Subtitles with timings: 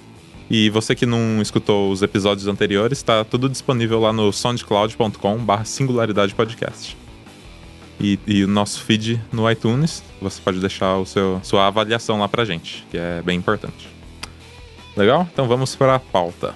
[0.48, 5.64] E você que não escutou os episódios anteriores, está tudo disponível lá no soundcloud.com barra
[5.64, 6.96] singularidade podcast.
[7.98, 12.28] E, e o nosso feed no iTunes, você pode deixar o seu, sua avaliação lá
[12.28, 13.95] pra gente, que é bem importante.
[14.96, 15.28] Legal?
[15.32, 16.54] Então vamos para a pauta.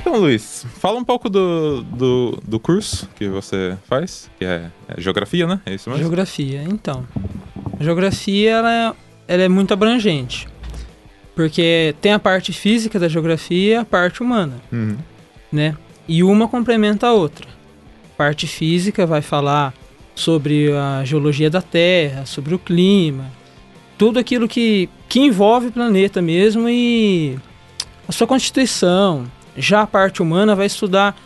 [0.00, 5.00] Então, Luiz, fala um pouco do, do, do curso que você faz, que é, é
[5.00, 5.60] geografia, né?
[5.66, 6.02] É isso mesmo?
[6.02, 7.06] Geografia, então.
[7.78, 8.92] A geografia, ela é,
[9.34, 10.48] ela é muito abrangente.
[11.34, 14.96] Porque tem a parte física da geografia e a parte humana, Uhum.
[15.52, 15.76] Né?
[16.06, 17.46] E uma complementa a outra.
[18.16, 19.74] Parte física vai falar
[20.14, 23.30] sobre a geologia da Terra, sobre o clima,
[23.96, 27.38] tudo aquilo que, que envolve o planeta mesmo e
[28.06, 29.26] a sua constituição.
[29.56, 31.16] Já a parte humana vai estudar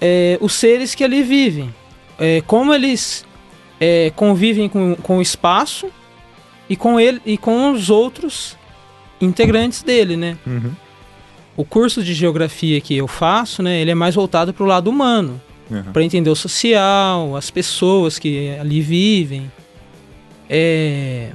[0.00, 1.72] é, os seres que ali vivem,
[2.18, 3.24] é, como eles
[3.80, 5.88] é, convivem com, com o espaço
[6.68, 8.56] e com ele e com os outros
[9.20, 10.36] integrantes dele, né?
[10.46, 10.72] Uhum.
[11.56, 14.88] O curso de geografia que eu faço, né, ele é mais voltado para o lado
[14.88, 15.40] humano,
[15.70, 15.84] Uhum.
[15.92, 19.50] para entender o social, as pessoas que ali vivem.
[20.48, 21.30] É,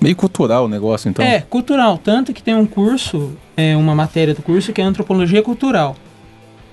[0.00, 1.24] Meio cultural o negócio, então.
[1.24, 5.42] é cultural, tanto que tem um curso, é uma matéria do curso que é antropologia
[5.42, 5.96] cultural.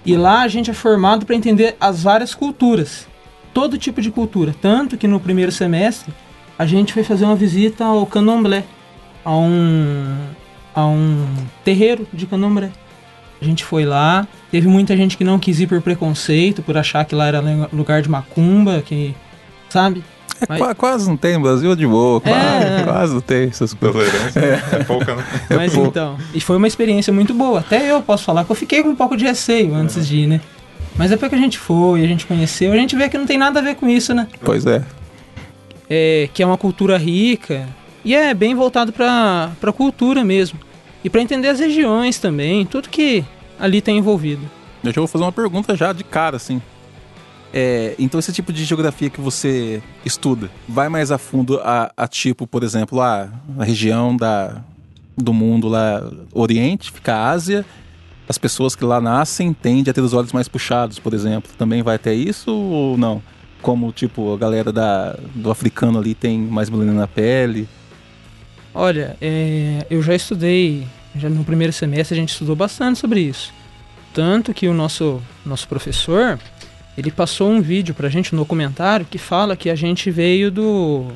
[0.06, 3.08] E lá a gente é formado para entender as várias culturas,
[3.54, 6.14] todo tipo de cultura, tanto que no primeiro semestre
[6.60, 8.64] a gente foi fazer uma visita ao Candomblé,
[9.24, 10.18] a um
[10.76, 11.26] a um
[11.64, 12.70] terreiro de Candomblé.
[13.42, 17.04] A gente foi lá, teve muita gente que não quis ir por preconceito, por achar
[17.06, 19.14] que lá era lugar de macumba, que
[19.70, 20.04] sabe?
[20.42, 22.84] É, Mas- qua- quase não tem, Brasil é de boa, quase, É.
[22.84, 24.10] quase não tem essas coisas.
[24.12, 24.84] Tolerância é.
[24.86, 25.24] pouca, né?
[25.56, 25.86] Mas Pô.
[25.86, 27.60] então, e foi uma experiência muito boa.
[27.60, 30.28] Até eu posso falar que eu fiquei com um pouco de receio antes de ir,
[30.28, 30.42] né?
[30.96, 33.38] Mas depois que a gente foi, a gente conheceu, a gente vê que não tem
[33.38, 34.28] nada a ver com isso, né?
[34.44, 34.84] Pois é.
[35.90, 37.68] É, que é uma cultura rica
[38.04, 40.60] e é bem voltado pra, pra cultura mesmo.
[41.04, 43.24] E pra entender as regiões também, tudo que
[43.60, 44.50] ali tem envolvido.
[44.84, 46.62] Eu já vou fazer uma pergunta já de cara, assim.
[47.54, 52.08] É, então esse tipo de geografia que você estuda, vai mais a fundo a, a
[52.08, 54.64] tipo, por exemplo, a, a região da,
[55.16, 56.02] do mundo lá,
[56.34, 57.64] Oriente, fica a Ásia,
[58.28, 61.52] as pessoas que lá nascem tendem a ter os olhos mais puxados, por exemplo.
[61.58, 63.22] Também vai até isso ou não?
[63.62, 67.68] Como, tipo, a galera da, do africano ali tem mais melanina na pele.
[68.74, 73.54] Olha, é, eu já estudei, já no primeiro semestre a gente estudou bastante sobre isso.
[74.14, 76.40] Tanto que o nosso, nosso professor,
[76.98, 81.08] ele passou um vídeo pra gente, um documentário, que fala que a gente veio do...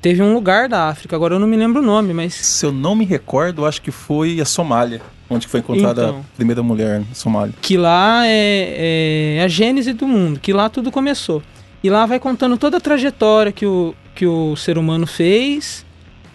[0.00, 2.34] Teve um lugar da África, agora eu não me lembro o nome, mas...
[2.34, 6.20] Se eu não me recordo, acho que foi a Somália, onde foi encontrada Então.
[6.20, 7.52] a primeira mulher na Somália.
[7.60, 11.42] que lá é, é a gênese do mundo, que lá tudo começou.
[11.82, 15.84] E lá vai contando toda a trajetória que o, que o ser humano fez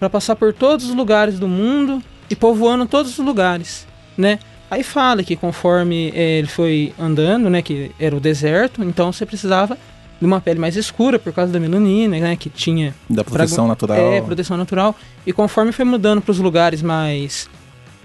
[0.03, 3.87] para passar por todos os lugares do mundo e povoando todos os lugares,
[4.17, 4.37] né?
[4.69, 9.25] Aí fala que conforme é, ele foi andando, né, que era o deserto, então você
[9.25, 9.77] precisava
[10.19, 13.97] de uma pele mais escura por causa da melanina, né, que tinha Da proteção natural.
[13.97, 14.93] é, proteção natural.
[15.25, 17.49] E conforme foi mudando para os lugares mais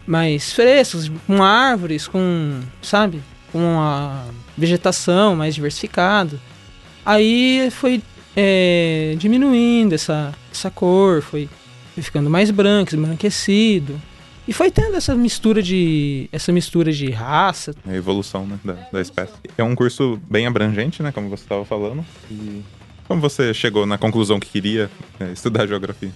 [0.07, 4.25] mais frescos, com árvores, com, sabe, com a
[4.57, 6.39] vegetação mais diversificada,
[7.05, 8.01] aí foi
[8.37, 11.49] é, diminuindo essa, essa cor, foi,
[12.03, 14.01] ficando mais branco, embranquecido.
[14.47, 17.75] E foi tendo essa mistura de essa mistura de raça.
[17.87, 19.35] A evolução né, da, da espécie.
[19.59, 21.13] É um curso bem abrangente, né?
[21.13, 22.05] Como você estava falando.
[22.31, 22.63] E
[23.07, 24.91] como você chegou na conclusão que queria
[25.21, 26.11] é, estudar geografia?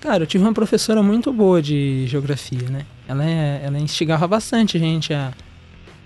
[0.00, 2.84] Cara, eu tive uma professora muito boa de geografia, né?
[3.06, 5.32] Ela, é- ela instigava bastante a gente a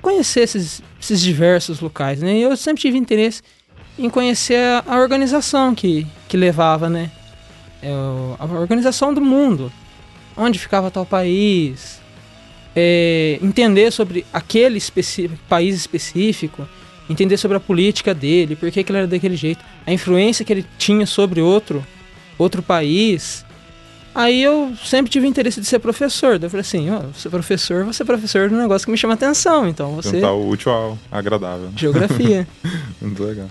[0.03, 2.37] conhecer esses, esses diversos locais, né?
[2.39, 3.43] E eu sempre tive interesse
[3.99, 7.11] em conhecer a, a organização que, que levava, né?
[7.83, 9.73] É a organização do mundo.
[10.37, 12.01] Onde ficava tal país,
[12.75, 16.67] é, entender sobre aquele especi- país específico,
[17.09, 20.53] entender sobre a política dele, por que, que ele era daquele jeito, a influência que
[20.53, 21.85] ele tinha sobre outro,
[22.39, 23.45] outro país.
[24.15, 26.39] Aí eu sempre tive interesse de ser professor.
[26.39, 28.99] Daí eu falei assim, ó, ser professor, vou ser professor de um negócio que me
[28.99, 31.71] chama atenção, então você Juntar o útil ao agradável.
[31.77, 32.47] geografia.
[33.01, 33.49] Muito legal.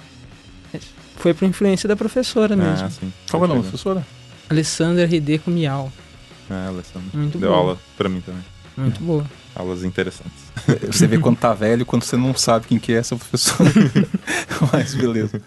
[1.18, 2.86] Foi por influência da professora mesmo.
[2.86, 3.12] Ah, sim.
[3.30, 3.70] Qual é o nome, Legal.
[3.72, 4.08] professora?
[4.50, 5.42] Alessandra R.D.
[5.48, 5.92] Miau.
[6.50, 7.10] É, Alessandro.
[7.14, 7.60] Muito Deu boa.
[7.62, 8.44] aula pra mim também.
[8.76, 9.26] Muito boa.
[9.56, 10.52] Aulas interessantes.
[10.92, 13.66] Você vê quando tá velho, quando você não sabe quem que é seu professor.
[14.72, 15.42] Mas beleza.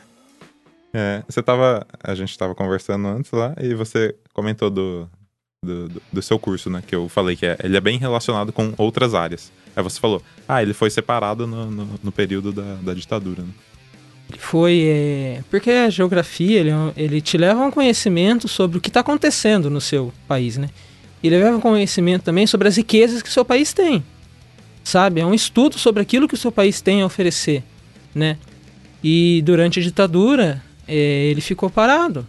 [0.94, 1.86] É, você tava.
[2.04, 5.08] A gente tava conversando antes lá e você comentou do,
[5.64, 6.82] do, do- do seu curso, né?
[6.86, 9.50] Que eu falei que é, ele é bem relacionado com outras áreas.
[9.74, 13.48] Aí você falou, ah, ele foi separado no, no, no período da, da ditadura, né?
[14.38, 14.82] Foi.
[14.86, 18.88] é, porque a geografia, ele, é ele te leva a um conhecimento sobre o que
[18.88, 20.68] está acontecendo no seu país, né?
[21.22, 24.02] E leva um conhecimento também sobre as riquezas que o seu país tem.
[24.82, 25.20] Sabe?
[25.20, 27.62] É um estudo sobre aquilo que o seu país tem a oferecer,
[28.14, 28.36] né?
[29.02, 30.94] E durante a ditadura, é,
[31.30, 32.26] ele ficou parado.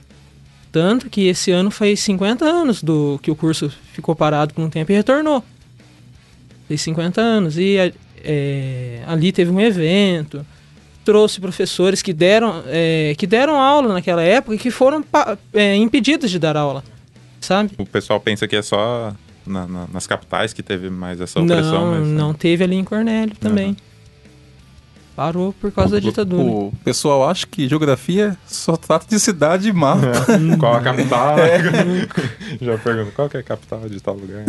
[0.71, 4.69] Tanto que esse ano faz 50 anos do que o curso ficou parado por um
[4.69, 5.43] tempo e retornou.
[6.67, 7.57] Fez 50 anos.
[7.57, 7.91] E a-
[8.23, 10.45] é, ali teve um evento,
[11.05, 15.03] trouxe professores que deram, é, que deram aula naquela época e que foram
[15.53, 16.83] é, impedidos de dar aula,
[17.41, 17.71] sabe?
[17.77, 19.13] O pessoal pensa que é só
[19.45, 22.07] na- na- nas capitais que teve mais essa opressão, Não, mas.
[22.07, 22.13] né?
[22.17, 23.67] não teve ali em Cornélio também.
[23.69, 23.75] Aham.
[25.15, 26.41] Parou por causa da ditadura.
[26.43, 30.07] O pessoal acha que geografia só trata de cidade e mapa.
[30.59, 31.35] Qual a capital?
[32.59, 34.43] Já pergunto, qual que é a capital de tal lugar?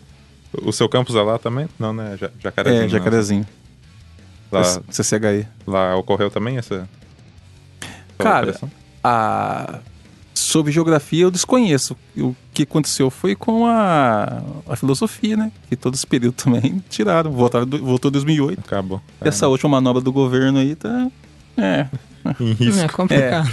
[0.62, 1.68] o seu campus é lá também?
[1.78, 2.16] Não, né?
[2.18, 2.80] Ja- Jacarezinho.
[2.84, 3.46] É, não.
[4.50, 5.46] Lá, CCHI.
[5.66, 6.88] lá ocorreu também essa.
[8.18, 8.54] Cara?
[9.02, 9.80] A...
[10.34, 11.96] Sobre geografia eu desconheço.
[12.16, 15.50] O que aconteceu foi com a, a filosofia, né?
[15.68, 17.30] Que todo esse período também tiraram.
[17.32, 18.60] Voltaram, do- voltou em 2008.
[18.60, 19.00] Acabou.
[19.24, 21.08] E essa última manobra do governo aí tá...
[21.56, 21.86] É,
[22.40, 23.50] Em risco, É complicado.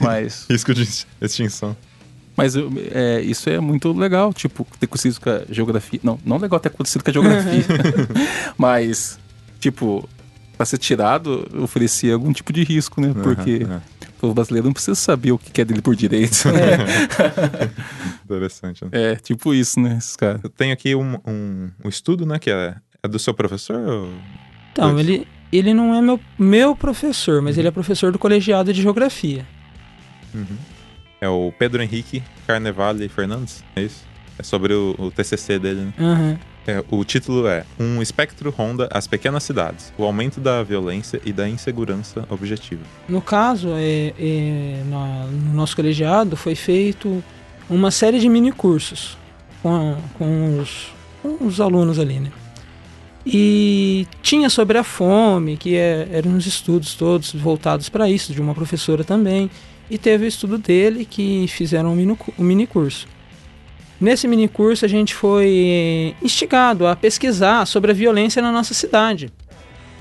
[0.00, 0.44] mas...
[0.50, 0.88] risco de
[1.20, 1.76] extinção.
[2.36, 6.00] Mas eu- é, isso é muito legal, tipo, ter acontecido com a geografia.
[6.02, 7.64] Não, não legal ter acontecido com a geografia.
[8.56, 9.18] mas,
[9.60, 10.08] tipo,
[10.58, 13.14] pra ser tirado, oferecia algum tipo de risco, né?
[13.22, 13.82] Porque Aham, aham.
[14.20, 16.48] o brasileiro não precisa saber o que é dele por direito.
[18.26, 18.84] Interessante.
[18.84, 18.90] Né?
[18.92, 19.96] É, tipo isso, né?
[19.96, 20.42] Esses caras.
[20.42, 22.40] Eu tenho aqui um, um, um estudo, né?
[22.40, 23.78] Que é, é do seu professor?
[23.78, 24.10] Ou...
[24.72, 28.82] Então, ele, ele não é meu, meu professor, mas ele é professor do colegiado de
[28.82, 29.46] geografia.
[31.20, 34.04] É o Pedro Henrique Carnevale Fernandes, é isso?
[34.36, 35.92] É sobre o, o TCC dele, né?
[35.98, 36.38] Aham.
[36.68, 41.32] É, o título é Um espectro ronda as pequenas cidades, o aumento da violência e
[41.32, 42.82] da insegurança objetiva.
[43.08, 47.24] No caso, é, é, no nosso colegiado foi feito
[47.70, 49.16] uma série de mini cursos
[49.62, 50.92] com, com os,
[51.22, 52.30] com os alunos ali, né?
[53.24, 58.42] E tinha sobre a fome, que é, eram uns estudos todos voltados para isso, de
[58.42, 59.50] uma professora também.
[59.90, 63.06] E teve o estudo dele que fizeram um mini, um mini curso.
[64.00, 69.30] Nesse mini curso a gente foi instigado a pesquisar sobre a violência na nossa cidade.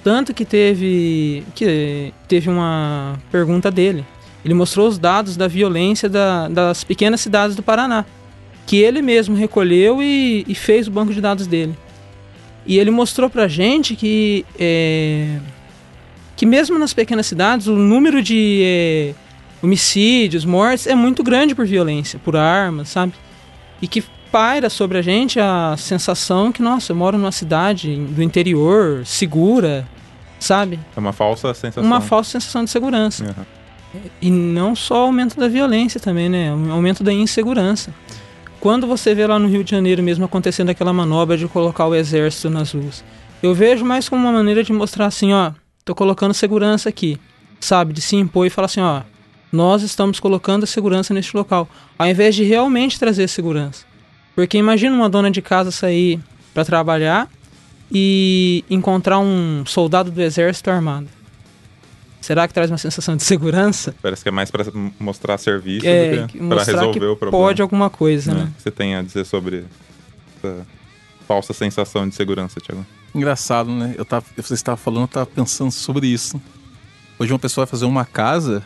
[0.04, 4.06] Tanto que teve, que teve uma pergunta dele.
[4.46, 8.06] Ele mostrou os dados da violência da- das pequenas cidades do Paraná.
[8.68, 11.76] Que ele mesmo recolheu e, e fez o banco de dados dele.
[12.66, 15.40] E ele mostrou pra gente que, é,
[16.36, 19.14] que mesmo nas pequenas cidades, o número de é,
[19.64, 23.14] homicídios, mortes é muito grande por violência, por armas, sabe?
[23.82, 28.22] E que paira sobre a gente a sensação que, nossa, eu moro numa cidade do
[28.22, 29.88] interior, segura,
[30.40, 30.80] sabe?
[30.96, 31.84] É uma falsa sensação.
[31.84, 33.24] Uma falsa sensação de segurança.
[33.24, 33.46] Aham.
[34.22, 36.54] E não só o aumento da violência também, né?
[36.54, 37.94] O aumento da insegurança.
[38.60, 41.96] Quando você vê lá no Rio de Janeiro mesmo acontecendo aquela manobra de colocar o
[41.96, 43.04] exército nas ruas,
[43.42, 45.52] eu vejo mais como uma maneira de mostrar assim, ó,
[45.86, 47.20] tô colocando segurança aqui,
[47.60, 47.94] sabe?
[47.94, 49.02] De se impor e falar assim, ó,
[49.52, 53.86] nós estamos colocando a segurança neste local, ao invés de realmente trazer segurança.
[54.36, 56.20] Porque imagina uma dona de casa sair
[56.54, 57.30] para trabalhar
[57.92, 61.08] e encontrar um soldado do exército armado.
[62.20, 63.96] Será que traz uma sensação de segurança?
[64.02, 64.66] Parece que é mais pra
[65.00, 67.44] mostrar serviço É, do que mostrar resolver que o problema.
[67.46, 68.42] pode alguma coisa, né?
[68.42, 68.52] né?
[68.58, 69.64] que você tem a dizer sobre
[70.44, 70.68] essa
[71.26, 72.86] falsa sensação de segurança, Thiago.
[73.16, 73.96] Engraçado, né?
[73.98, 76.42] Eu tava, você estava falando, eu tava pensando sobre isso.
[77.18, 78.62] Hoje uma pessoa vai fazer uma casa,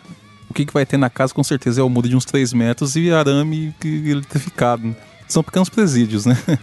[0.52, 2.54] o que, que vai ter na casa com certeza é o muro de uns 3
[2.54, 4.96] metros e arame que- eletrificado.
[5.28, 6.38] São pequenos presídios, né?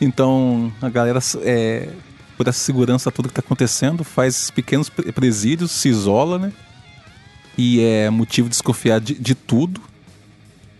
[0.00, 1.88] Então a galera, é,
[2.36, 6.52] por essa segurança toda que tá acontecendo, faz pequenos pre- presídios, se isola, né?
[7.56, 9.80] E é motivo de desconfiar de, de tudo.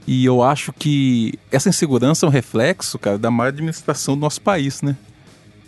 [0.06, 4.40] E eu acho que essa insegurança é um reflexo, cara, da má administração do nosso
[4.40, 4.96] país, né?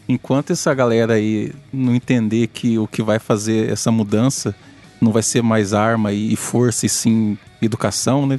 [0.09, 4.53] enquanto essa galera aí não entender que o que vai fazer essa mudança
[5.01, 8.39] não vai ser mais arma e força, e sim educação, né?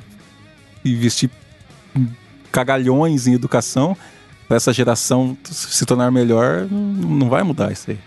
[0.84, 1.30] Investir
[2.52, 3.98] cagalhões em educação
[4.48, 8.00] para essa geração se tornar melhor, não vai mudar isso aí.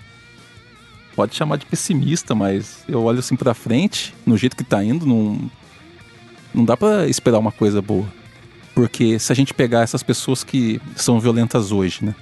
[1.17, 5.07] Pode chamar de pessimista, mas eu olho assim para frente, no jeito que tá indo,
[5.07, 5.51] não,
[6.53, 8.07] não dá para esperar uma coisa boa.
[8.75, 12.15] Porque se a gente pegar essas pessoas que são violentas hoje, né?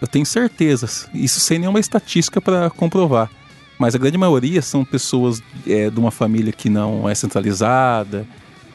[0.00, 3.30] Eu tenho certeza, isso sem nenhuma estatística para comprovar.
[3.78, 8.26] Mas a grande maioria são pessoas é, de uma família que não é centralizada,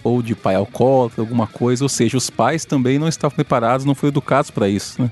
[0.04, 1.84] ou de pai alcoólatra, alguma coisa.
[1.84, 5.02] Ou seja, os pais também não estavam preparados, não foram educados para isso.
[5.02, 5.12] Né?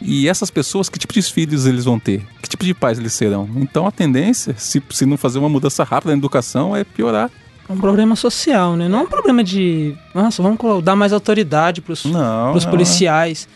[0.00, 2.26] E essas pessoas, que tipo de filhos eles vão ter?
[2.42, 3.48] Que tipo de pais eles serão?
[3.56, 7.30] Então a tendência, se, se não fazer uma mudança rápida na educação, é piorar.
[7.68, 8.88] É um problema social, né?
[8.88, 9.94] Não é um problema de.
[10.14, 11.92] Nossa, vamos dar mais autoridade para
[12.54, 13.48] os policiais.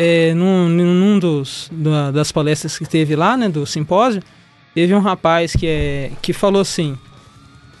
[0.00, 1.68] É, num, num dos,
[2.14, 4.22] das palestras que teve lá, né, do simpósio,
[4.74, 6.96] teve um rapaz que, é, que falou assim: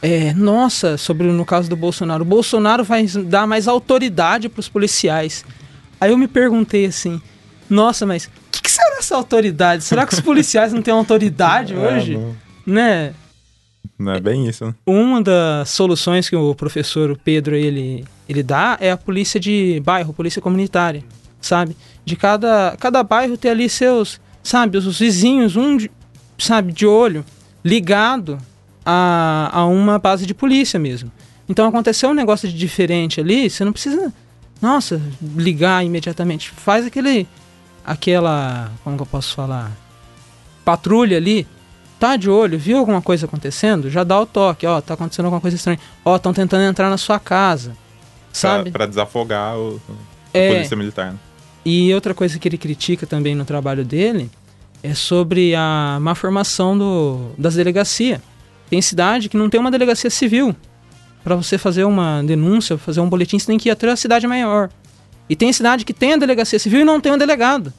[0.00, 4.68] é, nossa, sobre no caso do Bolsonaro, o Bolsonaro vai dar mais autoridade para os
[4.68, 5.44] policiais.
[6.00, 7.20] Aí eu me perguntei assim:
[7.68, 9.84] nossa, mas o que, que, será essa autoridade?
[9.84, 12.16] Será que os policiais não têm autoridade é, hoje?
[12.16, 12.36] Não.
[12.66, 13.14] Né?
[13.98, 14.74] Não é bem isso, né?
[14.86, 20.12] Uma das soluções que o professor Pedro ele, ele dá é a polícia de bairro,
[20.12, 21.02] polícia comunitária,
[21.40, 21.76] sabe?
[22.04, 25.90] De cada, cada bairro ter ali seus, sabe, os vizinhos, um, de,
[26.38, 27.24] sabe, de olho,
[27.64, 28.38] ligado
[28.84, 31.10] a, a uma base de polícia mesmo.
[31.48, 34.12] Então aconteceu um negócio de diferente ali, você não precisa,
[34.60, 35.00] nossa,
[35.36, 36.50] ligar imediatamente.
[36.50, 37.26] Faz aquele,
[37.84, 39.72] aquela, como que eu posso falar?
[40.64, 41.46] Patrulha ali,
[41.98, 45.40] tá de olho, viu alguma coisa acontecendo, já dá o toque, ó, tá acontecendo alguma
[45.40, 45.80] coisa estranha.
[46.04, 47.74] Ó, estão tentando entrar na sua casa.
[48.30, 48.70] Sabe?
[48.70, 51.12] Pra, pra desafogar o, a é, polícia militar.
[51.12, 51.18] Né?
[51.64, 54.30] E outra coisa que ele critica também no trabalho dele
[54.82, 58.20] é sobre a má formação do, das delegacias.
[58.70, 60.54] Tem cidade que não tem uma delegacia civil.
[61.24, 64.26] Para você fazer uma denúncia, fazer um boletim, você tem que ir até a cidade
[64.26, 64.70] maior.
[65.28, 67.72] E tem cidade que tem a delegacia civil e não tem um delegado.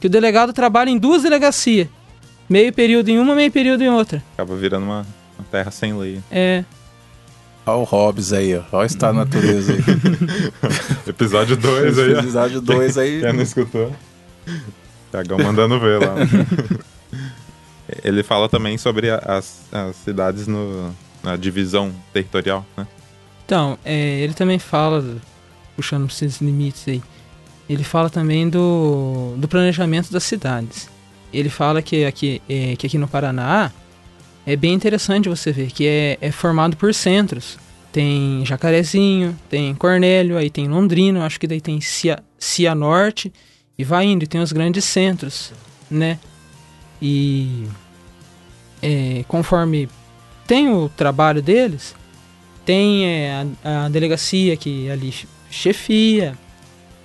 [0.00, 1.88] Que o delegado trabalha em duas delegacias.
[2.48, 4.22] Meio período em uma, meio período em outra.
[4.34, 5.06] Acaba virando uma,
[5.38, 6.20] uma terra sem lei.
[6.30, 6.64] É.
[7.64, 8.62] Olha o Hobbes aí, ó.
[8.72, 9.80] Olha o estado da natureza aí.
[11.06, 12.12] Episódio 2 aí.
[12.12, 13.20] Episódio 2 aí.
[13.20, 13.92] Quem não escutou?
[15.12, 16.14] Cagão mandando ver lá.
[18.02, 22.86] Ele fala também sobre as, as cidades no, na divisão territorial, né?
[23.44, 25.18] Então, é, ele também fala,
[25.76, 27.00] puxando esses limites aí,
[27.70, 30.88] ele fala também do, do planejamento das cidades.
[31.32, 33.70] Ele fala que aqui, é, que aqui no Paraná
[34.44, 37.56] é bem interessante você ver que é, é formado por centros.
[37.92, 43.32] Tem Jacarezinho, tem Cornélio, aí tem Londrino, acho que daí tem Cia, Cianorte
[43.78, 45.52] e vai indo, e tem os grandes centros,
[45.90, 46.18] né?
[47.00, 47.66] E
[48.82, 49.88] é, conforme
[50.46, 51.94] tem o trabalho deles,
[52.64, 55.12] tem é, a, a, delegacia que ali
[55.50, 56.36] chefia,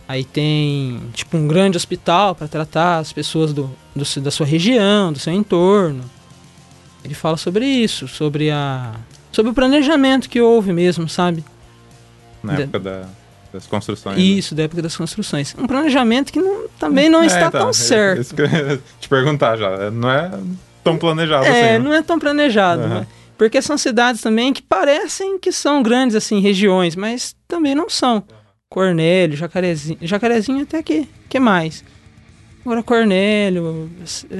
[0.07, 5.11] aí tem tipo um grande hospital para tratar as pessoas do, do, da sua região,
[5.11, 6.03] do seu entorno.
[7.03, 8.95] Ele fala sobre isso, sobre a
[9.31, 11.43] sobre o planejamento que houve mesmo, sabe?
[12.43, 13.09] Na da, época da,
[13.51, 14.17] das construções.
[14.17, 14.23] Né?
[14.23, 14.57] Isso, né?
[14.57, 15.55] da época das construções.
[15.57, 18.21] Um planejamento que não, também não é, está tá, tão certo.
[18.21, 19.91] Isso que eu ia te perguntar já.
[19.91, 20.31] Não é
[20.83, 21.59] tão planejado é, assim.
[21.59, 21.79] É, né?
[21.79, 23.05] não é tão planejado, uhum.
[23.37, 28.23] Porque são cidades também que parecem que são grandes, assim, regiões, mas também não são.
[28.69, 29.97] Cornélio, Jacarezinho.
[30.01, 31.83] Jacarezinho até que, que mais?
[32.63, 33.89] Agora Cornélio,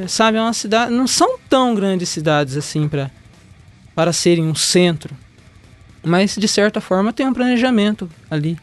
[0.08, 0.94] sabe, é uma cidade.
[0.94, 3.10] Não são tão grandes cidades assim para
[3.94, 5.16] para serem um centro.
[6.04, 8.58] Mas de certa forma tem um planejamento ali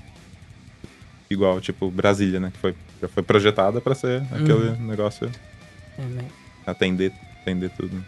[1.30, 2.50] igual, tipo, Brasília, né?
[2.52, 4.87] Que foi, já foi projetada para ser aquele uhum.
[4.87, 5.30] negócio.
[5.99, 6.25] É, mas...
[6.66, 8.04] atender, atender tudo.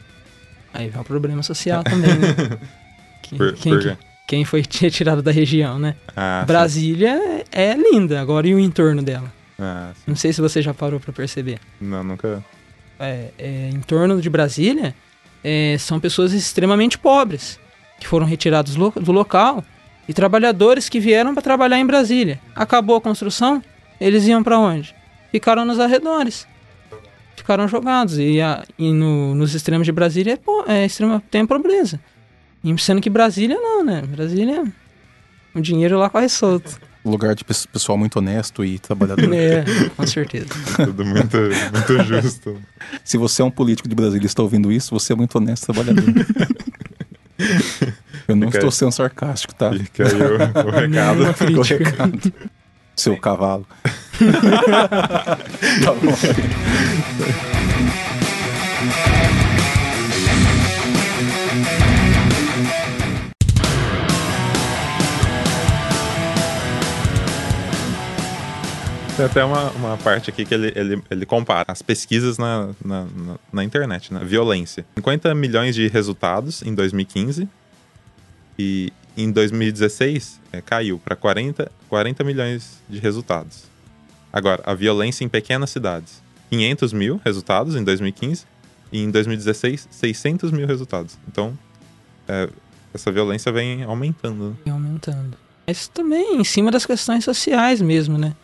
[0.72, 2.58] Aí vai o problema social também, né?
[3.22, 5.96] quem, por, quem, por quem, foi retirado da região, né?
[6.16, 9.32] Ah, Brasília é, é linda, agora e o entorno dela?
[9.58, 11.58] Ah, Não sei se você já parou para perceber.
[11.80, 12.42] Não, nunca.
[12.98, 14.94] É, é, em torno de Brasília
[15.42, 17.58] é, são pessoas extremamente pobres
[17.98, 19.64] que foram retirados lo do local
[20.11, 22.40] e trabalhadores que vieram para trabalhar em Brasília.
[22.57, 23.62] Acabou a construção,
[24.00, 24.93] eles iam para onde?
[25.31, 26.49] Ficaram nos arredores.
[27.37, 28.19] Ficaram jogados.
[28.19, 30.37] E, a, e no, nos extremos de Brasília
[30.67, 32.00] é, é extrema, tem pobreza.
[32.64, 34.02] E sendo que Brasília não, né?
[34.02, 34.64] Brasília,
[35.55, 36.81] o dinheiro lá corre solto.
[37.05, 39.33] Lugar de pessoal muito honesto e trabalhador.
[39.33, 39.64] É,
[39.97, 40.49] com certeza.
[40.75, 42.61] Tudo muito, muito justo.
[43.05, 45.73] Se você é um político de Brasília e está ouvindo isso, você é muito honesto
[45.73, 46.05] trabalhador.
[48.30, 48.72] Eu não Fica estou aí.
[48.72, 49.72] sendo sarcástico, tá?
[49.72, 51.58] Fica aí o, o recado.
[51.58, 52.32] o recado.
[52.94, 53.66] Seu cavalo.
[55.84, 56.14] tá bom.
[69.16, 73.02] Tem até uma, uma parte aqui que ele, ele, ele compara as pesquisas na, na,
[73.02, 74.20] na, na internet, né?
[74.22, 74.87] Violência.
[74.94, 77.49] 50 milhões de resultados em 2015
[78.61, 83.64] e em 2016 é, caiu para 40, 40 milhões de resultados.
[84.33, 86.23] Agora, a violência em pequenas cidades.
[86.50, 88.45] 500 mil resultados em 2015
[88.93, 91.17] e em 2016, 600 mil resultados.
[91.26, 91.57] Então,
[92.29, 92.49] é,
[92.93, 94.57] essa violência vem aumentando.
[94.64, 95.37] Vem aumentando.
[95.67, 98.35] Mas também em cima das questões sociais mesmo, né?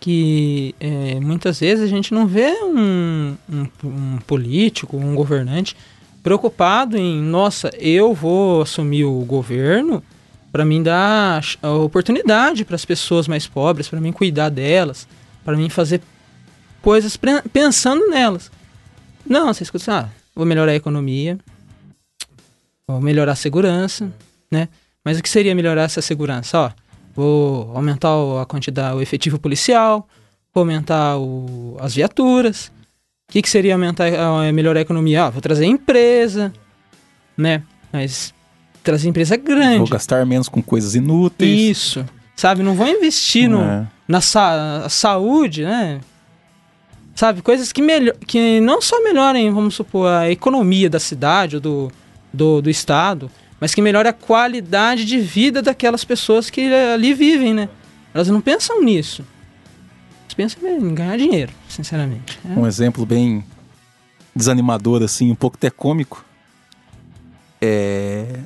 [0.00, 5.76] que é, muitas vezes a gente não vê um, um, um, político, um governante
[6.22, 10.02] preocupado em, nossa, eu vou assumir o governo
[10.52, 15.08] para mim dar a oportunidade para as pessoas mais pobres, para mim cuidar delas,
[15.44, 16.02] para mim fazer
[16.82, 17.18] coisas
[17.52, 18.50] pensando nelas.
[19.24, 21.38] Não, você escuta, ah, vou melhorar a economia,
[22.86, 24.12] vou melhorar a segurança,
[24.50, 24.68] né?
[25.04, 26.58] Mas o que seria melhorar essa segurança?
[26.58, 26.70] Ó,
[27.14, 28.10] vou aumentar
[28.40, 30.06] a quantidade, o efetivo policial,
[30.54, 32.70] vou aumentar o, as viaturas.
[33.32, 34.10] O que, que seria aumentar,
[34.52, 35.24] melhorar a economia?
[35.24, 36.52] Ah, vou trazer empresa,
[37.34, 37.62] né?
[37.90, 38.34] Mas
[38.82, 39.78] trazer empresa grande.
[39.78, 41.58] Vou gastar menos com coisas inúteis.
[41.58, 42.04] Isso.
[42.36, 43.86] Sabe, não vou investir no, é.
[44.06, 46.02] na sa saúde, né?
[47.14, 51.62] Sabe, coisas que, melhor, que não só melhorem, vamos supor, a economia da cidade ou
[51.62, 51.92] do,
[52.30, 57.54] do, do estado, mas que melhore a qualidade de vida daquelas pessoas que ali vivem,
[57.54, 57.70] né?
[58.12, 59.24] Elas não pensam nisso.
[60.38, 62.38] Elas pensam em ganhar dinheiro, sinceramente.
[62.44, 62.58] É.
[62.58, 63.44] Um exemplo bem
[64.34, 66.24] desanimador, assim, um pouco até cômico.
[67.60, 68.40] É.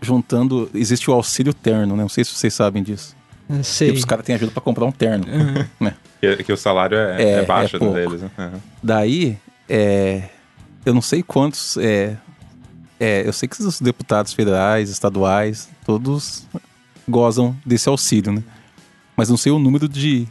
[0.00, 0.70] Juntando.
[0.74, 2.02] Existe o auxílio terno, né?
[2.02, 3.16] Não sei se vocês sabem disso.
[3.62, 3.88] Sei.
[3.88, 5.26] Tipo, os caras têm ajuda para comprar um terno.
[5.26, 5.64] Uhum.
[5.80, 5.94] Né?
[6.20, 8.22] Que, que, o salário é, é, é baixo é deles.
[8.22, 8.30] Né?
[8.38, 8.60] Uhum.
[8.82, 10.30] Daí, é,
[10.84, 12.16] eu não sei quantos é,
[12.98, 16.46] é, eu sei que os deputados federais, estaduais, todos
[17.06, 18.42] gozam desse auxílio, né?
[19.16, 20.26] Mas não sei o número de,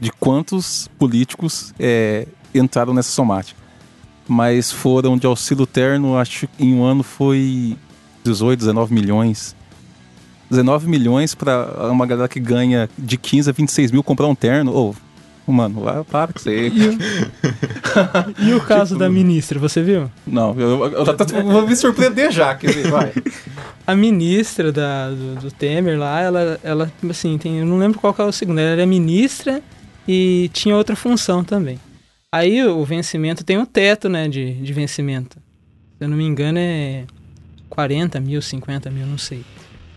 [0.00, 3.60] de quantos políticos é, entraram nessa somática.
[4.26, 7.76] Mas foram de auxílio terno, acho que em um ano foi
[8.24, 9.56] 18, 19 milhões.
[10.50, 14.72] 19 milhões para uma galera que ganha de 15 a 26 mil comprar um terno.
[14.72, 15.07] Ou, oh,
[15.50, 16.70] Mano, lá, para que você.
[18.38, 19.00] E o, caso tipo...
[19.00, 20.10] da ministra, você viu?
[20.26, 23.12] Não, eu, eu, eu vou me surpreender já, quer dizer, vai.
[23.86, 28.12] A ministra da, do, do, Temer lá, ela, ela, assim, tem, eu não lembro qual
[28.12, 29.62] que é o segundo, ela era ministra
[30.06, 31.80] e tinha outra função também.
[32.30, 35.38] Aí o vencimento tem um teto, né, de, de vencimento.
[35.96, 37.04] Se eu não me engano é
[37.70, 39.42] 40 mil, 50 mil, não sei.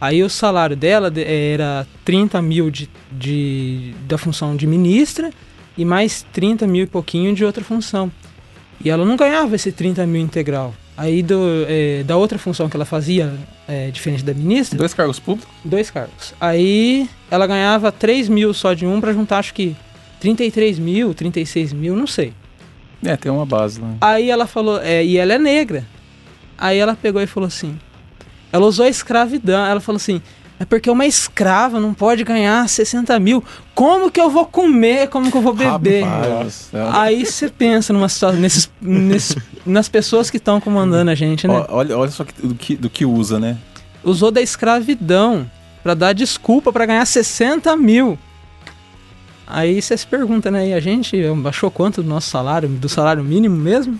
[0.01, 5.29] Aí o salário dela era 30 mil de, de, da função de ministra
[5.77, 8.11] e mais 30 mil e pouquinho de outra função.
[8.83, 10.73] E ela não ganhava esse 30 mil integral.
[10.97, 13.31] Aí do, é, da outra função que ela fazia,
[13.67, 14.75] é, diferente da ministra.
[14.75, 15.53] Dois cargos públicos?
[15.63, 16.33] Dois cargos.
[16.41, 19.75] Aí ela ganhava 3 mil só de um para juntar, acho que
[20.19, 22.33] 33 mil, 36 mil, não sei.
[23.03, 23.93] É, tem uma base lá.
[24.01, 25.85] Aí ela falou, é, e ela é negra.
[26.57, 27.79] Aí ela pegou e falou assim:
[28.51, 29.65] ela usou a escravidão.
[29.65, 30.21] Ela falou assim:
[30.61, 33.43] é porque uma escrava não pode ganhar 60 mil.
[33.73, 35.09] Como que eu vou comer?
[35.09, 36.03] Como que eu vou beber?
[36.03, 39.35] Rapaz, Aí você pensa numa situação, nesses, nesses,
[39.65, 41.65] nas pessoas que estão comandando a gente, né?
[41.67, 43.57] Olha, olha só do que, do que usa, né?
[44.03, 45.49] Usou da escravidão
[45.81, 48.19] para dar desculpa para ganhar 60 mil.
[49.47, 50.69] Aí você se pergunta, né?
[50.69, 52.69] E a gente baixou quanto do nosso salário?
[52.69, 53.99] Do salário mínimo mesmo?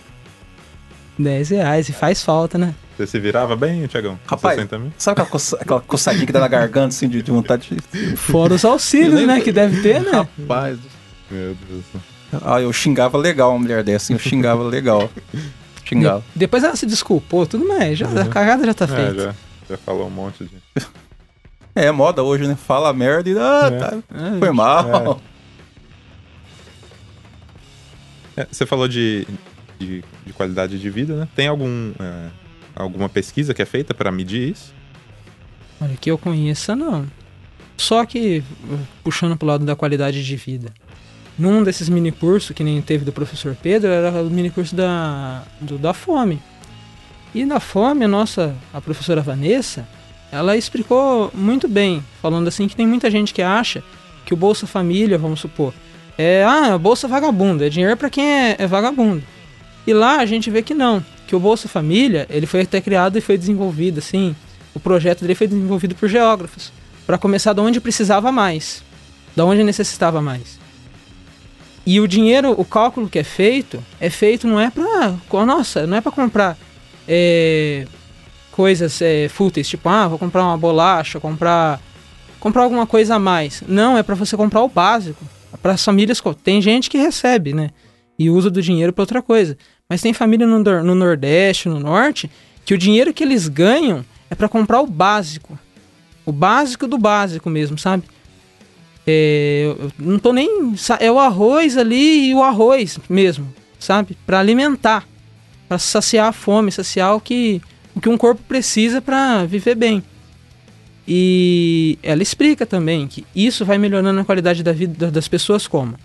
[1.17, 1.89] 10 reais.
[1.89, 2.75] E faz falta, né?
[3.01, 4.19] Você se virava bem, Tiagão?
[4.27, 4.59] Rapaz,
[4.95, 7.81] sabe aquela, coça, aquela coçadinha que dá na garganta, assim, de, de vontade de...
[8.15, 10.11] Fora os auxílios, né, que deve ter, né?
[10.11, 10.77] Rapaz...
[11.31, 11.83] Meu Deus.
[12.45, 15.09] Ah, eu xingava legal uma mulher dessa, eu xingava legal.
[15.83, 16.23] Xingava.
[16.35, 18.21] Depois ela se desculpou, tudo mais, já, uhum.
[18.21, 19.23] a cagada já tá é, feita.
[19.23, 19.35] Já,
[19.71, 20.85] já falou um monte de...
[21.73, 22.55] É, moda hoje, né?
[22.55, 23.37] Fala merda e...
[23.37, 23.79] Ah, é.
[23.79, 25.21] tá, é, foi mal.
[28.35, 28.45] É.
[28.51, 29.25] você falou de,
[29.79, 31.27] de, de, qualidade de vida, né?
[31.33, 31.93] Tem algum
[32.81, 34.73] alguma pesquisa que é feita para medir isso?
[35.79, 37.07] Olha, que eu conheça, não.
[37.77, 38.43] Só que,
[39.03, 40.71] puxando pro lado da qualidade de vida.
[41.37, 45.43] Num desses mini cursos que nem teve do professor Pedro, era o mini curso da,
[45.59, 46.39] do, da fome.
[47.33, 49.87] E na fome, a nossa, a professora Vanessa,
[50.31, 53.83] ela explicou muito bem, falando assim que tem muita gente que acha
[54.25, 55.73] que o Bolsa Família, vamos supor,
[56.17, 59.23] é ah, Bolsa Vagabundo, é dinheiro para quem é, é vagabundo.
[59.87, 63.17] E lá a gente vê que não, que o Bolsa Família, ele foi até criado
[63.17, 64.35] e foi desenvolvido, assim,
[64.75, 66.73] o projeto dele foi desenvolvido por geógrafos,
[67.07, 68.83] para começar de onde precisava mais,
[69.33, 70.59] da onde necessitava mais.
[71.85, 75.15] E o dinheiro, o cálculo que é feito, é feito não é pra.
[75.45, 76.57] Nossa, não é pra comprar
[77.07, 77.87] é,
[78.51, 81.79] coisas é, fúteis, tipo, ah, vou comprar uma bolacha, comprar.
[82.41, 83.63] comprar alguma coisa a mais.
[83.65, 85.23] Não, é para você comprar o básico.
[85.61, 86.21] Para as famílias.
[86.43, 87.69] Tem gente que recebe, né?
[88.19, 89.57] E usa do dinheiro para outra coisa.
[89.91, 92.31] Mas tem família no, no Nordeste, no Norte,
[92.63, 95.59] que o dinheiro que eles ganham é para comprar o básico.
[96.25, 98.03] O básico do básico mesmo, sabe?
[99.05, 100.73] É, não tô nem.
[100.97, 104.17] É o arroz ali e o arroz mesmo, sabe?
[104.25, 105.05] Para alimentar,
[105.67, 107.61] para saciar a fome, saciar o que,
[107.93, 110.01] o que um corpo precisa para viver bem.
[111.05, 115.95] E ela explica também que isso vai melhorando a qualidade da vida das pessoas como?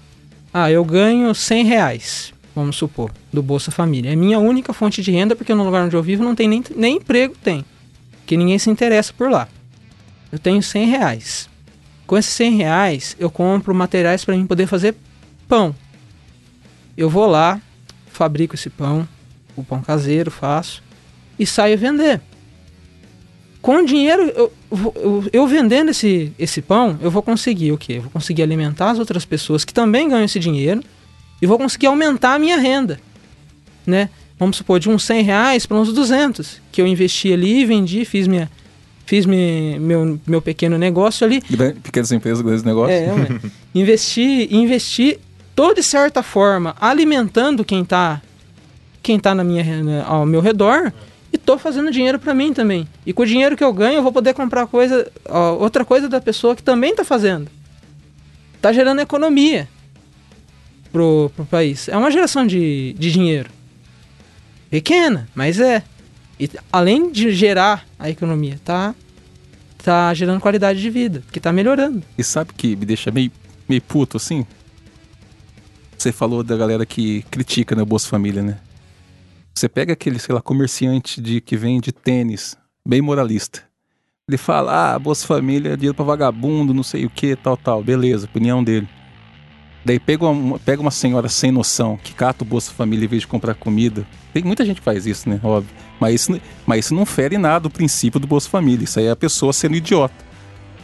[0.52, 4.12] Ah, eu ganho 100 reais, vamos supor, do Bolsa Família.
[4.12, 6.64] É minha única fonte de renda porque no lugar onde eu vivo não tem nem,
[6.74, 7.62] nem emprego tem.
[8.24, 9.46] Que ninguém se interessa por lá.
[10.32, 11.50] Eu tenho 100 reais.
[12.06, 14.96] Com esses 100 reais, eu compro materiais para mim poder fazer
[15.46, 15.74] pão.
[16.96, 17.60] Eu vou lá,
[18.06, 19.06] fabrico esse pão,
[19.54, 20.82] o pão caseiro, faço
[21.38, 22.22] e saio vender.
[23.60, 27.94] Com o dinheiro, eu, eu, eu, vendendo esse, esse pão, eu vou conseguir o quê?
[27.94, 30.82] Eu vou conseguir alimentar as outras pessoas que também ganham esse dinheiro
[31.40, 32.98] e vou conseguir aumentar a minha renda,
[33.86, 34.08] né?
[34.38, 38.26] Vamos supor, de uns 100 reais para uns 200, que eu investi ali, vendi, fiz
[38.26, 38.50] minha,
[39.06, 41.40] fiz me, meu, meu pequeno negócio ali.
[41.82, 43.00] Pequenas empresas, grandes negócios.
[43.00, 43.10] É,
[43.74, 45.18] investi, investi
[45.54, 48.20] toda de certa forma, alimentando quem está
[49.02, 49.64] quem tá na minha,
[50.04, 50.92] ao meu redor
[51.32, 52.88] e tô fazendo dinheiro para mim também.
[53.06, 56.08] E com o dinheiro que eu ganho, eu vou poder comprar coisa, ó, outra coisa
[56.08, 57.48] da pessoa que também está fazendo.
[58.60, 59.68] Tá gerando economia
[60.86, 61.88] pro, pro país.
[61.88, 63.50] É uma geração de, de dinheiro.
[64.70, 65.82] Pequena, mas é.
[66.38, 68.94] E além de gerar a economia, tá,
[69.82, 72.02] tá gerando qualidade de vida, que tá melhorando.
[72.18, 73.30] E sabe que me deixa meio,
[73.68, 74.46] meio puto assim?
[75.96, 78.58] Você falou da galera que critica né, o Bolsa Família, né?
[79.54, 82.54] Você pega aquele, sei lá, comerciante de que vende tênis,
[82.86, 83.62] bem moralista.
[84.28, 87.82] Ele fala, ah, Bolsa Família é dinheiro pra vagabundo, não sei o que, tal, tal.
[87.82, 88.86] Beleza, opinião dele.
[89.86, 93.22] Daí pega uma, pega uma senhora sem noção que cata o Bolsa Família em vez
[93.22, 94.04] de comprar comida.
[94.34, 95.38] Tem muita gente que faz isso, né?
[95.44, 95.72] Óbvio.
[96.00, 98.82] Mas isso, mas isso não fere nada o princípio do Bolsa Família.
[98.82, 100.12] Isso aí é a pessoa sendo idiota.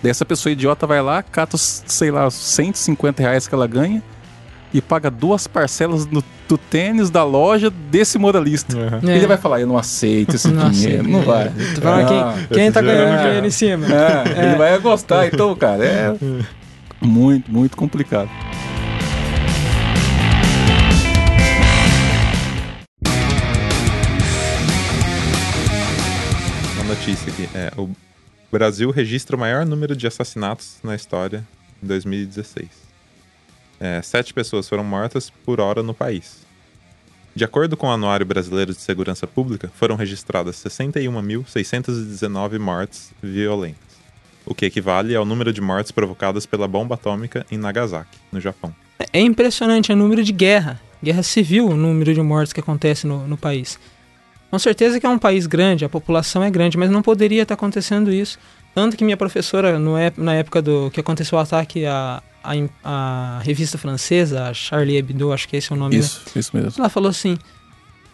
[0.00, 4.00] Daí essa pessoa idiota vai lá, cata, sei lá, 150 reais que ela ganha
[4.72, 8.76] e paga duas parcelas no, do tênis da loja desse moralista.
[8.76, 9.10] Uhum.
[9.10, 9.16] É.
[9.16, 11.02] Ele vai falar, eu não aceito esse não dinheiro.
[11.02, 11.10] Aceito.
[11.10, 11.48] Não vai.
[11.74, 13.22] Tu fala, quem, quem tá ganhando é.
[13.24, 13.84] dinheiro em cima?
[13.84, 14.46] É.
[14.46, 15.26] Ele vai gostar.
[15.26, 16.16] Então, cara, é
[17.04, 18.30] muito, muito complicado.
[27.02, 27.48] Notícia aqui.
[27.52, 27.90] É, o
[28.50, 31.44] Brasil registra o maior número de assassinatos na história
[31.82, 32.68] em 2016.
[33.80, 36.46] É, sete pessoas foram mortas por hora no país.
[37.34, 43.96] De acordo com o Anuário Brasileiro de Segurança Pública, foram registradas 61.619 mortes violentas,
[44.46, 48.72] o que equivale ao número de mortes provocadas pela bomba atômica em Nagasaki, no Japão.
[49.12, 53.26] É impressionante o número de guerra, guerra civil, o número de mortes que acontece no,
[53.26, 53.76] no país.
[54.52, 57.54] Com certeza que é um país grande, a população é grande, mas não poderia estar
[57.54, 58.38] acontecendo isso.
[58.74, 62.52] Tanto que minha professora, no, na época do que aconteceu o ataque à, à,
[62.84, 65.96] à revista francesa, a Charlie Hebdo, acho que esse é o nome.
[65.96, 66.74] Isso, isso mesmo.
[66.78, 67.38] Ela falou assim: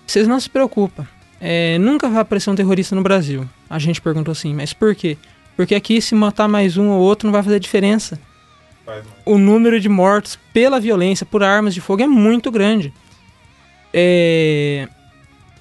[0.07, 1.05] vocês não se preocupem,
[1.41, 3.45] é, nunca vai aparecer um terrorista no Brasil.
[3.69, 5.19] A gente perguntou assim, mas por quê?
[5.57, 8.17] Porque aqui, se matar mais um ou outro, não vai fazer diferença.
[9.25, 12.93] O número de mortos pela violência, por armas de fogo, é muito grande.
[13.93, 14.89] É,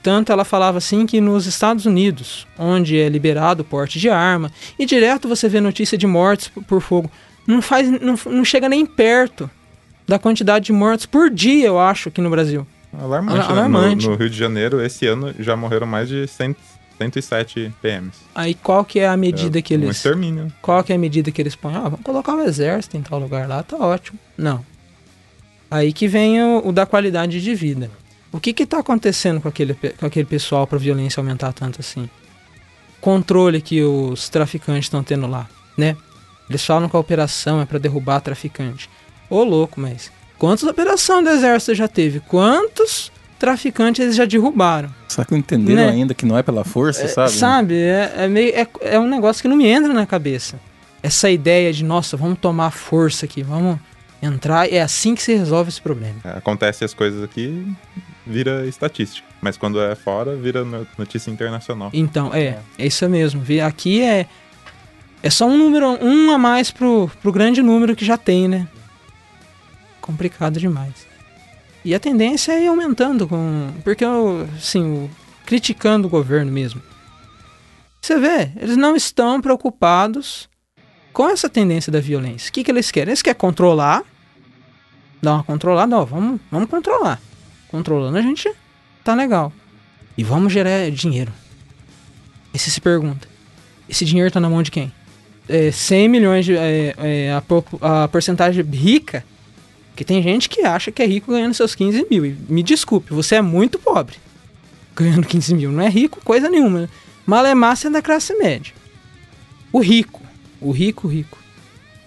[0.08, 4.50] Portanto, ela falava assim que nos Estados Unidos, onde é liberado o porte de arma,
[4.80, 7.12] e direto você vê notícia de mortes por fogo,
[7.46, 9.50] não, faz, não, não chega nem perto
[10.08, 12.66] da quantidade de mortes por dia, eu acho, aqui no Brasil.
[12.98, 13.52] Alarmante.
[13.52, 13.96] Alarmante.
[13.98, 14.04] Né?
[14.06, 16.56] No, no, Rio de Janeiro, esse ano, já morreram mais de 100,
[17.00, 18.16] 107 PMs.
[18.34, 19.90] Aí qual que é a medida é, que eles...
[19.90, 20.54] Um extermínio.
[20.62, 21.76] Qual que é a medida que eles põem?
[21.76, 24.18] Ah, vamos colocar o exército em tal lugar lá, tá ótimo.
[24.38, 24.66] Não.
[25.70, 27.92] Aí que vem o, o da qualidade de vida.
[28.32, 32.10] O que está acontecendo com aquele, com aquele pessoal para a violência aumentar tanto assim?
[33.00, 35.96] Controle que os traficantes estão tendo lá, né?
[36.50, 38.90] Eles falam que a operação é para derrubar traficante.
[39.30, 42.20] Ô louco, mas quantas operações do exército já teve?
[42.22, 44.90] Quantos traficantes eles já derrubaram?
[45.08, 45.90] Só que não entenderam né?
[45.90, 47.32] ainda que não é pela força, é, sabe?
[47.32, 50.60] Sabe, é, é, meio, é, é um negócio que não me entra na cabeça.
[51.04, 53.80] Essa ideia de, nossa, vamos tomar força aqui, vamos
[54.22, 56.16] entrar, é assim que se resolve esse problema.
[56.24, 57.66] É, acontece as coisas aqui,
[58.26, 59.28] vira estatística.
[59.42, 60.66] Mas quando é fora, vira
[60.98, 61.92] notícia internacional.
[61.94, 63.44] Então, é, é isso mesmo.
[63.66, 64.28] Aqui é,
[65.22, 68.68] é só um número, um a mais pro, pro grande número que já tem, né?
[70.08, 71.06] complicado demais.
[71.84, 73.74] E a tendência é ir aumentando com.
[73.84, 75.10] Porque eu, assim,
[75.46, 76.82] criticando o governo mesmo.
[78.02, 80.50] Você vê, eles não estão preocupados
[81.18, 82.48] com essa tendência da violência.
[82.48, 83.10] O que, que eles querem?
[83.10, 84.04] Eles querem controlar,
[85.20, 87.20] dar uma controlada, ó, vamos, vamos controlar.
[87.70, 88.48] Controlando a gente
[89.04, 89.52] tá legal.
[90.16, 91.34] E vamos gerar dinheiro.
[92.54, 93.28] Aí você se pergunta:
[93.90, 94.94] esse dinheiro tá na mão de quem?
[95.50, 96.56] É, 100 milhões de.
[96.56, 99.26] é, é, a, a porcentagem rica.
[99.96, 102.28] Que tem gente que acha que é rico ganhando seus 15 mil.
[102.28, 104.18] E me desculpe, você é muito pobre.
[104.96, 105.72] Ganhando 15 mil.
[105.72, 106.82] Não é rico coisa nenhuma.
[106.82, 106.90] né?
[107.26, 108.72] Malemassa é da classe média.
[109.74, 110.22] O rico,
[110.62, 111.38] o rico, rico.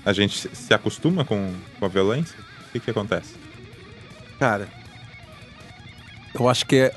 [0.05, 2.35] a gente se- se acostuma com, com a violência?
[2.69, 3.33] O que, que acontece?
[4.39, 4.67] Cara,
[6.33, 6.93] eu acho que é,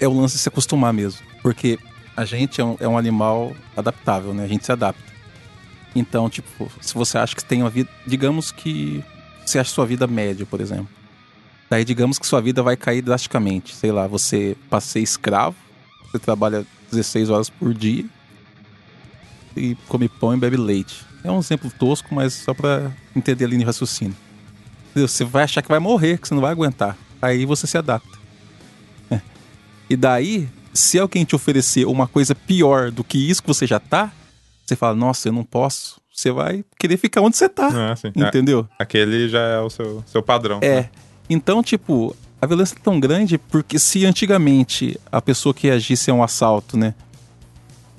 [0.00, 1.20] é o lance de se acostumar mesmo.
[1.42, 1.78] Porque
[2.16, 4.44] a gente é um, é um animal adaptável, né?
[4.44, 5.02] A gente se adapta.
[5.94, 7.88] Então, tipo, se você acha que tem uma vida.
[8.06, 9.02] Digamos que
[9.44, 10.88] você acha sua vida média, por exemplo.
[11.70, 13.76] Daí, digamos que sua vida vai cair drasticamente.
[13.76, 15.56] Sei lá, você passa a ser escravo,
[16.10, 18.04] você trabalha 16 horas por dia
[19.56, 21.06] e come pão e bebe leite.
[21.22, 24.16] É um exemplo tosco, mas só pra entender a linha de raciocínio.
[24.94, 26.96] Você vai achar que vai morrer, que você não vai aguentar.
[27.22, 28.18] Aí você se adapta.
[29.08, 29.20] É.
[29.88, 33.78] E daí, se alguém te oferecer uma coisa pior do que isso que você já
[33.78, 34.12] tá,
[34.66, 36.00] você fala, nossa, eu não posso.
[36.12, 37.92] Você vai querer ficar onde você tá.
[37.92, 38.10] Ah, sim.
[38.16, 38.68] Entendeu?
[38.76, 40.58] Aquele já é o seu, seu padrão.
[40.62, 40.82] É.
[40.82, 40.90] né?
[41.30, 46.14] Então, tipo, a violência é tão grande porque se antigamente a pessoa que agisse a
[46.14, 46.92] um assalto, né?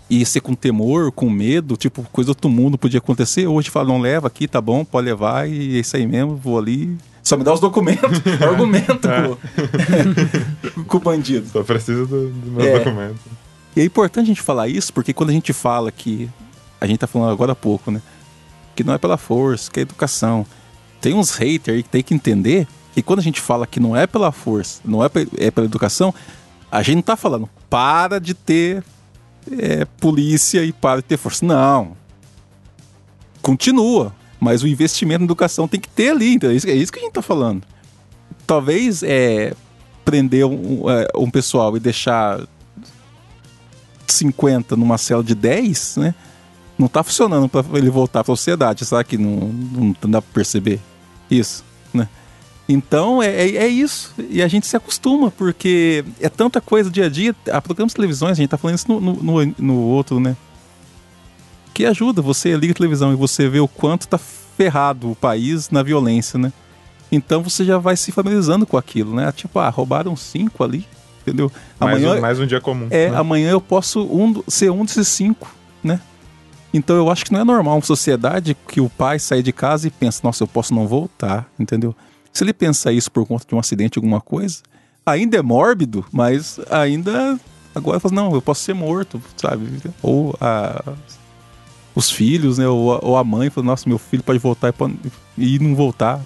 [0.10, 3.48] Ia ser com temor, com medo, tipo, coisa do outro mundo podia acontecer.
[3.48, 6.60] Hoje fala, não leva aqui, tá bom, pode levar e é isso aí mesmo, vou
[6.60, 6.98] ali.
[7.24, 9.08] Só me dá os documentos, argumento
[10.76, 11.48] com, com o bandido.
[11.48, 12.80] Só preciso do, do meu É.
[12.80, 13.20] documento.
[13.74, 16.30] E é importante a gente falar isso, porque quando a gente fala que.
[16.82, 18.02] A gente tá falando agora há pouco, né?
[18.76, 20.46] Que não é pela força, que é educação.
[21.00, 23.96] Tem uns haters aí que tem que entender que quando a gente fala que não
[23.96, 26.14] é pela força, não é, é pela educação,
[26.72, 28.84] a gente não tá falando para de ter
[29.58, 31.46] é, polícia e para de ter força.
[31.46, 31.96] Não.
[33.42, 34.14] Continua.
[34.40, 36.34] Mas o investimento na educação tem que ter ali.
[36.34, 37.64] Então é isso, é isso que a gente tá falando.
[38.48, 39.54] Talvez é,
[40.04, 42.42] prender um, é, um pessoal e deixar
[44.08, 46.16] 50 numa cela de 10, né?
[46.78, 49.48] Não tá funcionando para ele voltar para a sociedade, sabe que não,
[50.02, 50.80] não dá para perceber
[51.30, 52.10] isso, né?
[52.70, 57.08] Então é, é, é isso, e a gente se acostuma, porque é tanta coisa dia
[57.08, 57.36] a dia.
[57.52, 60.38] A programas de televisões, a gente tá falando isso no, no, no- outro, né?
[61.74, 65.70] Que ajuda, você liga a televisão e você vê o quanto tá ferrado o país
[65.70, 66.52] na violência, né?
[67.12, 69.32] Então você já vai se familiarizando com aquilo, né?
[69.34, 70.86] Tipo, ah, roubaram cinco ali,
[71.22, 71.52] entendeu?
[71.80, 72.88] Mais, Amanhã, um, mais um dia comum.
[72.90, 73.18] é, né?
[73.18, 76.00] amanhã eu posso um, ser um desses cinco, né?
[76.74, 79.88] Então eu acho que não é normal uma sociedade que o pai sai de casa
[79.88, 81.94] e pensa, nossa, eu posso não voltar, entendeu?
[82.34, 84.60] Se ele pensa isso por conta de um acidente, alguma coisa,
[85.06, 87.40] ainda é mórbido, mas ainda
[87.76, 89.68] agora fala, não, eu posso ser morto, sabe?
[90.02, 90.94] Ou a-
[91.94, 92.68] os filhos, né?
[92.68, 94.74] Ou a, ou a mãe fala, nossa, meu filho pode voltar
[95.38, 96.22] e, e não voltar.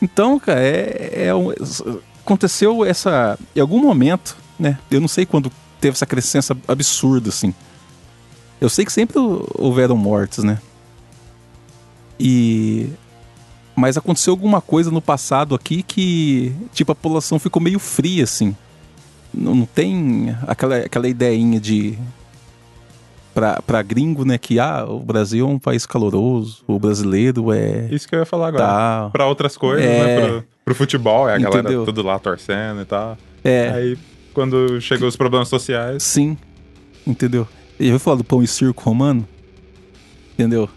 [0.00, 1.30] Então, cara, é, é
[2.24, 3.38] aconteceu essa.
[3.54, 4.78] Em algum momento, né?
[4.90, 7.52] Eu não sei quando teve essa crescência absurda, assim.
[8.60, 9.16] Eu sei que sempre
[9.54, 10.58] houveram mortes, né?
[12.18, 12.90] E.
[13.76, 18.54] Mas aconteceu alguma coisa no passado aqui que, tipo, a população ficou meio fria, assim.
[19.32, 21.98] Não, não tem aquela, aquela ideinha de.
[23.34, 24.38] Pra, pra gringo, né?
[24.38, 27.88] Que, ah, o Brasil é um país caloroso, o brasileiro é.
[27.90, 28.64] Isso que eu ia falar agora.
[28.64, 29.10] Tá.
[29.10, 30.04] Pra outras coisas, É.
[30.20, 30.26] né?
[30.28, 31.84] Pro, pro futebol, é a galera Entendeu?
[31.84, 33.18] tudo lá torcendo e tal.
[33.42, 33.70] É.
[33.70, 33.98] Aí,
[34.32, 36.38] quando chegou os problemas sociais, Sim.
[37.04, 37.46] Entendeu?
[37.80, 39.26] E eu vou falar do pão e circo romano.
[40.34, 40.68] Entendeu?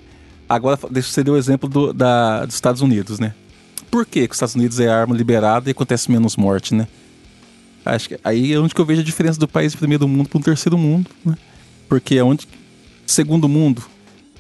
[0.49, 3.33] Agora, deixa você dar o exemplo do, da, dos Estados Unidos, né?
[3.91, 6.87] Por que, os Estados Unidos é arma liberada e acontece menos morte, né?
[7.85, 10.37] Acho que aí é onde que eu vejo a diferença do país primeiro mundo para
[10.37, 11.37] um terceiro mundo, né?
[11.87, 12.47] Porque é onde
[13.05, 13.83] segundo mundo,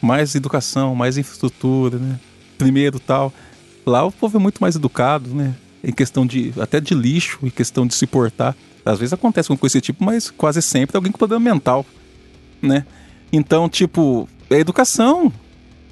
[0.01, 2.19] mais educação, mais infraestrutura, né?
[2.57, 3.33] Primeiro tal.
[3.85, 5.55] Lá o povo é muito mais educado, né?
[5.83, 8.55] Em questão de até de lixo, em questão de se portar.
[8.85, 11.85] Às vezes acontece uma coisa desse tipo, mas quase sempre alguém com problema mental,
[12.61, 12.85] né?
[13.31, 15.31] Então, tipo, é educação.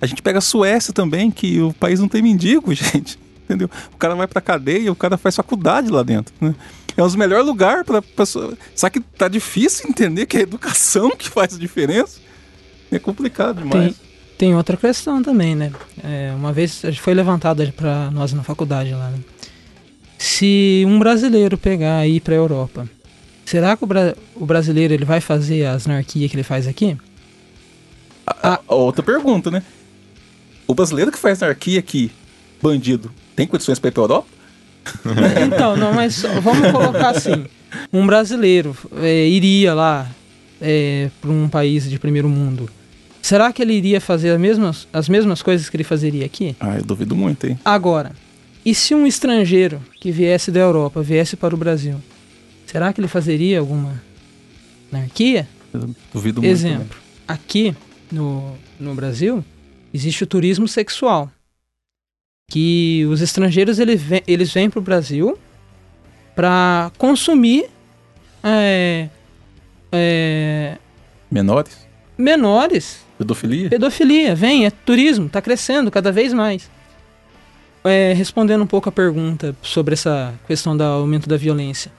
[0.05, 3.19] A gente pega a Suécia também, que o país não tem mendigo, gente.
[3.43, 3.69] Entendeu?
[3.93, 6.55] O cara vai pra cadeia, o cara faz faculdade lá dentro, né?
[6.97, 8.57] É um dos melhores lugares para pessoa.
[8.73, 12.19] Só que tá difícil entender que é a educação que faz a diferença.
[12.91, 13.93] É complicado demais.
[13.93, 13.95] Tem,
[14.37, 15.71] tem outra questão também, né?
[16.01, 19.09] É, uma vez foi levantada para nós na faculdade lá.
[19.09, 19.19] Né?
[20.17, 22.89] Se um brasileiro pegar e ir para a Europa,
[23.45, 26.97] será que o, bra o, brasileiro ele vai fazer as anarquias que ele faz aqui?
[28.25, 29.61] A, a, outra pergunta, né?
[30.67, 32.11] O brasileiro que faz anarquia aqui,
[32.61, 34.27] bandido, tem condições para ir para Europa?
[35.45, 37.45] então, não, mas vamos colocar assim:
[37.91, 40.09] um brasileiro é, iria lá
[40.61, 42.69] é, para um país de primeiro mundo.
[43.21, 46.55] Será que ele iria fazer as mesmas, as mesmas coisas que ele fazeria aqui?
[46.59, 47.59] Ah, eu duvido muito, hein?
[47.65, 48.11] Agora,
[48.63, 51.95] e se um estrangeiro que viesse da Europa viesse para o Brasil,
[52.67, 53.99] será que ele fazeria alguma
[54.93, 55.47] anarquia?
[55.73, 56.51] Eu duvido muito.
[56.51, 56.97] Exemplo,
[57.27, 57.75] aqui
[58.11, 59.43] no, no Brasil
[59.95, 61.31] existe o turismo sexual
[62.49, 65.37] que os estrangeiros eles vêm, eles vêm para o Brasil
[66.35, 67.69] para consumir
[68.43, 69.09] é,
[69.91, 70.77] é,
[71.31, 71.87] menores?
[72.17, 73.03] menores.
[73.17, 73.69] Pedofilia?
[73.69, 76.69] Pedofilia vem é turismo está crescendo cada vez mais.
[77.83, 81.91] É, respondendo um pouco a pergunta sobre essa questão do aumento da violência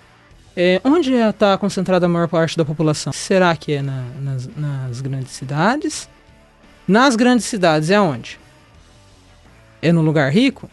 [0.57, 3.13] é, onde está concentrada a maior parte da população?
[3.13, 6.09] Será que é na, nas, nas grandes cidades
[6.87, 8.39] nas grandes cidades é onde
[9.83, 10.69] é no lugar rico?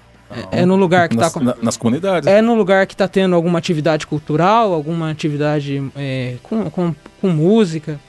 [0.52, 2.28] É, é no lugar que está nas, nas comunidades.
[2.28, 7.30] É no lugar que está tendo alguma atividade cultural, alguma atividade é, com, com, com,
[7.30, 8.00] música.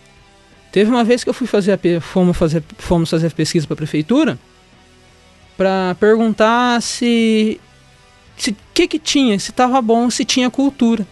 [0.72, 3.76] Teve uma vez que eu fui fazer a, fomos fazer fomos fazer pesquisa para a
[3.76, 4.38] prefeitura
[5.56, 7.60] para perguntar se
[8.36, 11.06] se que que tinha, se estava bom, se tinha cultura.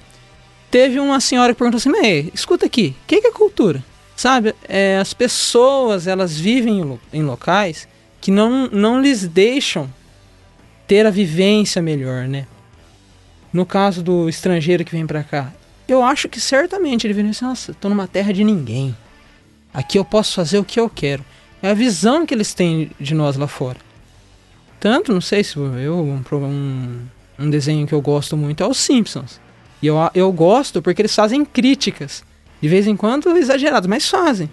[0.70, 3.84] Teve uma senhora que perguntou assim: "Mas escuta aqui, o que, que é cultura?"
[4.22, 4.54] Sabe?
[4.68, 6.80] É, as pessoas elas vivem
[7.12, 7.88] em, locais
[8.20, 9.92] que não, não lhes deixam
[10.86, 12.46] ter a vivência melhor, né?
[13.52, 15.52] No caso do estrangeiro que vem para cá,
[15.88, 18.96] eu acho que certamente ele vem assim, nossa, tô numa terra de ninguém.
[19.74, 21.24] Aqui eu posso fazer o que eu quero.
[21.60, 23.78] É a visão que eles têm de nós lá fora.
[24.78, 27.00] Tanto, não sei se eu um,
[27.40, 29.40] um desenho que eu gosto muito é os Simpsons.
[29.82, 32.22] E eu, eu gosto porque eles fazem críticas.
[32.62, 34.48] De vez em quando exageradas, mas fazem.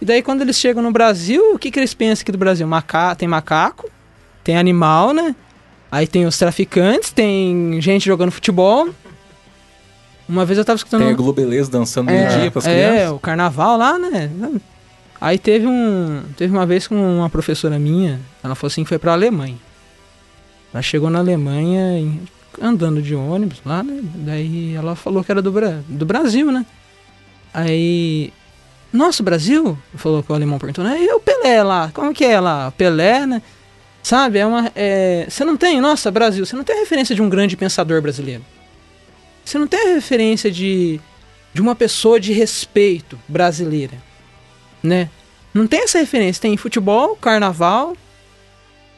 [0.00, 2.66] E daí quando eles chegam no Brasil, o que, que eles pensam aqui do Brasil?
[2.66, 3.88] Maca tem macaco,
[4.42, 5.36] tem animal, né?
[5.92, 8.88] Aí tem os traficantes, tem gente jogando futebol.
[10.26, 11.02] Uma vez eu tava escutando.
[11.02, 13.00] Tem a Globeleza dançando é, meio-dia pras é, crianças.
[13.00, 14.30] É, o carnaval lá, né?
[15.20, 16.22] Aí teve um.
[16.36, 19.58] Teve uma vez com uma professora minha, ela falou assim que foi pra Alemanha.
[20.72, 22.18] Ela chegou na Alemanha
[22.62, 24.00] andando de ônibus lá, né?
[24.14, 25.52] Daí ela falou que era do,
[25.88, 26.64] do Brasil, né?
[27.52, 28.32] Aí
[28.92, 29.78] nossa, Brasil?
[29.94, 31.00] Falou que o alemão perguntou, né?
[31.00, 31.90] E o Pelé lá?
[31.94, 32.72] Como que é lá?
[32.72, 33.40] Pelé, né?
[34.02, 34.70] Sabe, é uma.
[34.74, 35.26] É...
[35.28, 38.44] Você não tem, nossa, Brasil, você não tem referência de um grande pensador brasileiro.
[39.44, 41.00] Você não tem a referência de,
[41.54, 43.96] de uma pessoa de respeito brasileira.
[44.82, 45.08] Né?
[45.54, 46.42] Não tem essa referência.
[46.42, 47.96] Tem futebol, carnaval,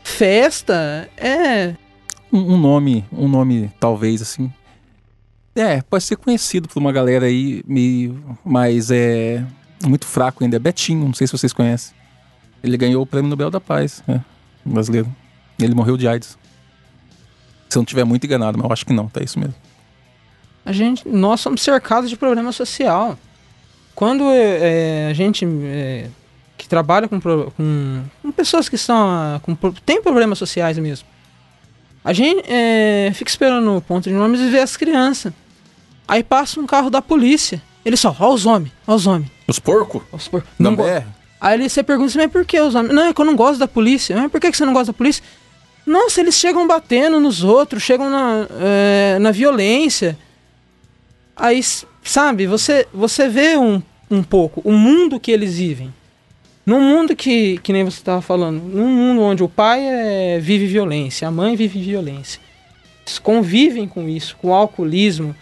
[0.02, 1.74] festa, é.
[2.32, 4.50] Um, um nome, um nome talvez assim.
[5.54, 8.38] É, pode ser conhecido por uma galera aí meio.
[8.44, 9.44] Mas é
[9.84, 11.94] muito fraco ainda, é Betinho, não sei se vocês conhecem.
[12.62, 14.20] Ele ganhou o Prêmio Nobel da Paz, é,
[14.64, 15.12] brasileiro.
[15.58, 16.38] Ele morreu de AIDS.
[17.68, 19.54] Se eu não estiver muito enganado, mas eu acho que não, tá isso mesmo.
[20.64, 23.18] A gente, nós somos cercados de problema social.
[23.94, 26.08] Quando é, a gente é,
[26.56, 31.06] que trabalha com, com, com, pessoas que estão com, tem problemas sociais mesmo,
[32.04, 35.32] a gente é, fica esperando o ponto de ônibus e vê as crianças.
[36.12, 37.62] Aí passa um carro da polícia.
[37.82, 39.30] Ele só, ó os homens, ó os homens.
[39.48, 40.02] Os porcos?
[40.12, 40.50] Os porcos.
[40.58, 40.82] Não go...
[41.40, 42.94] Aí você pergunta assim, mas por que os homens?
[42.94, 44.14] Não, é que eu não gosto da polícia.
[44.14, 45.24] Mas por que você não gosta da polícia?
[45.86, 50.18] Nossa, eles chegam batendo nos outros, chegam na, é, na violência.
[51.34, 51.62] Aí,
[52.02, 55.94] sabe, você, você vê um, um pouco o mundo que eles vivem.
[56.66, 60.66] Num mundo que, que nem você estava falando, num mundo onde o pai é, vive
[60.66, 62.38] violência, a mãe vive violência.
[63.00, 65.34] Eles convivem com isso, com o alcoolismo,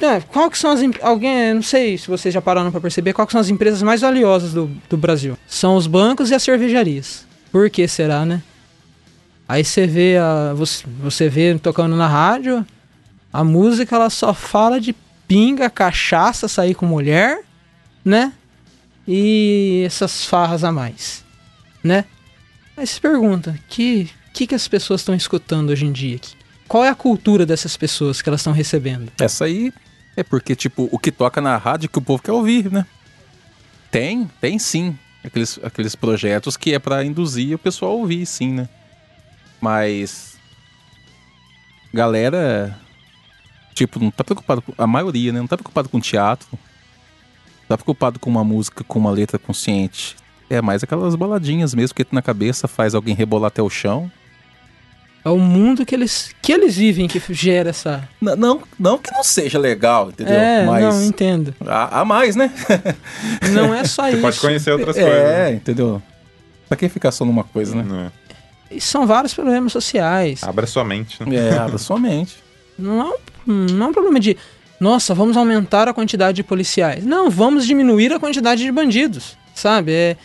[0.00, 3.26] é, qual que são as alguém, não sei se vocês já pararam para perceber, qual
[3.26, 5.36] que são as empresas mais valiosas do, do Brasil?
[5.46, 7.26] São os bancos e as cervejarias.
[7.52, 8.42] Por que será, né?
[9.48, 12.66] Aí você vê a, você, você vê tocando na rádio,
[13.32, 14.94] a música ela só fala de
[15.28, 17.42] pinga, cachaça, sair com mulher,
[18.04, 18.32] né?
[19.06, 21.24] E essas farras a mais,
[21.82, 22.04] né?
[22.76, 26.18] Aí se pergunta, que que, que as pessoas estão escutando hoje em dia?
[26.66, 29.12] Qual é a cultura dessas pessoas que elas estão recebendo?
[29.20, 29.72] Essa aí
[30.16, 32.86] é porque, tipo, o que toca na rádio que o povo quer ouvir, né?
[33.90, 34.98] Tem, tem sim.
[35.24, 38.68] Aqueles, aqueles projetos que é para induzir o pessoal a ouvir, sim, né?
[39.60, 40.36] Mas.
[41.92, 42.78] Galera.
[43.72, 44.62] Tipo, não tá preocupado.
[44.76, 45.40] A maioria, né?
[45.40, 46.48] Não tá preocupado com teatro.
[47.66, 50.16] Tá preocupado com uma música com uma letra consciente.
[50.50, 54.10] É mais aquelas baladinhas mesmo que na cabeça faz alguém rebolar até o chão.
[55.24, 58.06] É o mundo que eles, que eles vivem que gera essa.
[58.20, 60.34] Não, não, não que não seja legal, entendeu?
[60.34, 61.54] É, Mas não, entendo.
[61.66, 62.52] Há, há mais, né?
[63.54, 64.20] não é só Você isso.
[64.20, 65.20] pode conhecer outras é, coisas.
[65.28, 66.02] É, entendeu?
[66.68, 68.10] Pra que ficar só numa coisa, né?
[68.70, 68.74] É.
[68.76, 70.42] E são vários problemas sociais.
[70.42, 71.16] Abra sua mente.
[71.24, 71.36] Né?
[71.36, 72.36] É, abra sua mente.
[72.78, 73.14] Não é,
[73.48, 74.36] um, não é um problema de,
[74.80, 77.04] nossa, vamos aumentar a quantidade de policiais.
[77.04, 79.92] Não, vamos diminuir a quantidade de bandidos, sabe?
[79.92, 80.16] É,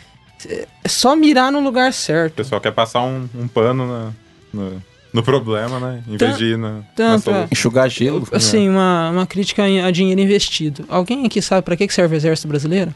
[0.84, 2.34] é só mirar no lugar O certo.
[2.34, 4.10] pessoal quer passar um, um pano na-
[4.52, 4.82] no,
[5.12, 6.02] no problema, né?
[6.08, 7.42] Em vez de ir na, na tanto solução.
[7.44, 7.48] é.
[7.50, 8.26] Enxugar gelo.
[8.32, 10.84] Assim, uma, uma crítica a dinheiro investido.
[10.88, 12.94] Alguém aqui sabe pra que que serve o exército brasileiro?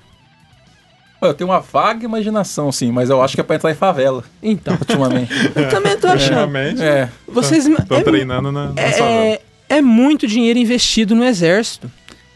[1.20, 4.22] Eu tenho uma vaga imaginação, sim, mas eu acho que é pra entrar em favela,
[4.42, 5.32] Então, ultimamente.
[5.56, 6.34] eu também tô achando.
[6.34, 6.82] Realmente.
[6.82, 7.08] é.
[7.26, 9.08] Vocês Estão é, treinando na, na favela.
[9.08, 9.40] é,
[9.70, 11.90] é muito dinheiro investido no exército.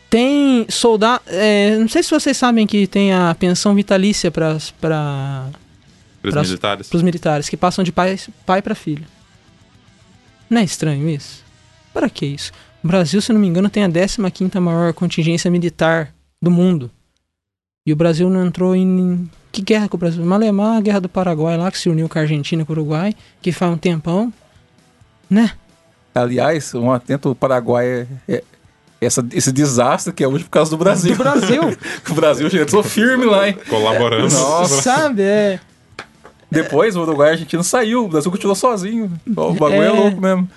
[0.09, 1.22] Tem soldado.
[1.79, 5.45] não sei se vocês sabem que tem a pensão vitalícia para Para
[6.22, 6.91] os militares.
[6.91, 9.05] os militares, que passam de pai, pai para filho.
[10.49, 11.44] Não é estranho isso?
[11.92, 12.53] Para que isso?
[12.82, 16.90] O Brasil, se não me engano, tem a 15 maior contingência militar do mundo.
[17.86, 19.28] E o Brasil não entrou em.
[19.51, 20.24] Que guerra com o Brasil?
[20.24, 22.76] Malemar, a guerra do Paraguai lá, que se uniu com a Argentina e com o
[22.76, 24.32] Uruguai, que faz um tempão.
[25.28, 25.51] Né?
[26.14, 28.42] Aliás, um atento ao Paraguai é, é
[29.01, 31.16] essa, esse desastre que é hoje por causa do Brasil.
[31.16, 31.62] Do Brasil.
[32.11, 33.57] o Brasil já entrou firme lá, hein?
[33.68, 34.34] Colaborando.
[34.34, 34.82] Nossa.
[34.82, 35.22] Sabe?
[35.22, 35.61] É.
[36.51, 39.12] Depois o Uruguai a Argentina saiu, o Brasil continuou sozinho.
[39.26, 39.90] O bagulho é, É.
[39.90, 40.49] louco mesmo.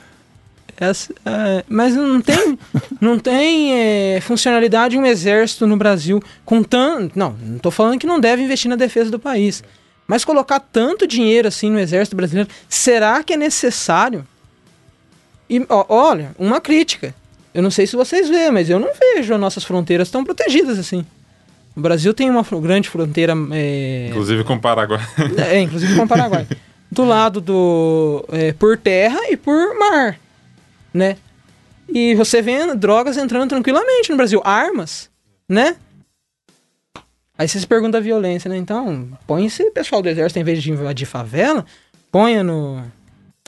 [0.77, 2.57] Essa- é, mas não tem,
[2.99, 3.73] não tem
[4.15, 7.17] é, funcionalidade um exército no Brasil com tanto.
[7.19, 9.63] Não, não tô falando que não deve investir na defesa do país.
[10.07, 14.25] Mas colocar tanto dinheiro assim no exército brasileiro, será que é necessário?
[15.49, 17.13] E ó, olha, uma crítica.
[17.53, 20.79] Eu não sei se vocês veem, mas eu não vejo as nossas fronteiras tão protegidas
[20.79, 21.05] assim.
[21.75, 23.33] O Brasil tem uma grande fronteira.
[23.51, 24.99] é, Inclusive com o Paraguai.
[25.49, 26.47] é, inclusive com o Paraguai.
[26.91, 28.25] Do lado do.
[28.31, 30.19] é, por terra e por mar.
[30.93, 31.17] Né?
[31.87, 34.41] E você vê drogas entrando tranquilamente no Brasil.
[34.43, 35.09] Armas,
[35.47, 35.75] né?
[37.37, 38.57] Aí você se pergunta da violência, né?
[38.57, 41.65] Então, põe esse pessoal do exército, em vez de invadir favela,
[42.11, 42.83] ponha no,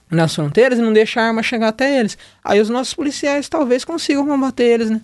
[0.10, 2.18] nas fronteiras e não deixa a arma chegar até eles.
[2.44, 5.02] Aí os nossos policiais talvez consigam combater eles, né?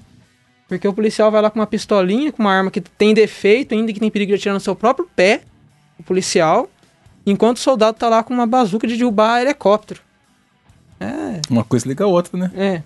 [0.70, 3.92] Porque o policial vai lá com uma pistolinha, com uma arma que tem defeito ainda,
[3.92, 5.42] que tem perigo de atirar no seu próprio pé,
[6.00, 6.70] o policial,
[7.26, 10.00] enquanto o soldado tá lá com uma bazuca de derrubar helicóptero.
[11.00, 12.52] É, Uma coisa liga a outra, né?
[12.56, 12.84] é.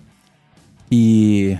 [0.90, 1.58] E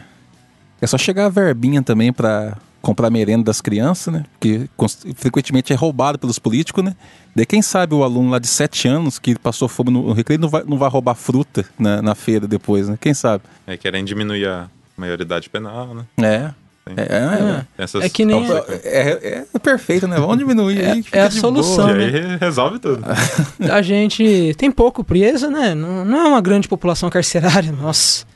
[0.80, 4.24] é só chegar a verbinha também pra comprar merenda das crianças, né?
[4.38, 4.68] Porque
[5.16, 6.94] frequentemente é roubado pelos políticos, né?
[7.34, 10.40] Daí quem sabe o aluno lá de 7 anos que passou fome no, no recreio
[10.40, 12.96] não vai, não vai roubar fruta na, na feira depois, né?
[13.00, 13.42] Quem sabe?
[13.66, 16.04] É, querem diminuir a maioridade penal, né?
[16.18, 16.50] É.
[16.84, 17.36] Tem- É, é,
[17.76, 20.16] Tem essas É que nem- é, é- é perfeito, né?
[20.18, 20.98] Vamos diminuir É- aí.
[21.00, 21.98] é fica a de solução, boa.
[21.98, 23.02] E aí resolve tudo.
[23.72, 25.74] A gente tem pouco preso, né?
[25.74, 28.26] Não, não é uma grande população carcerária, nossa.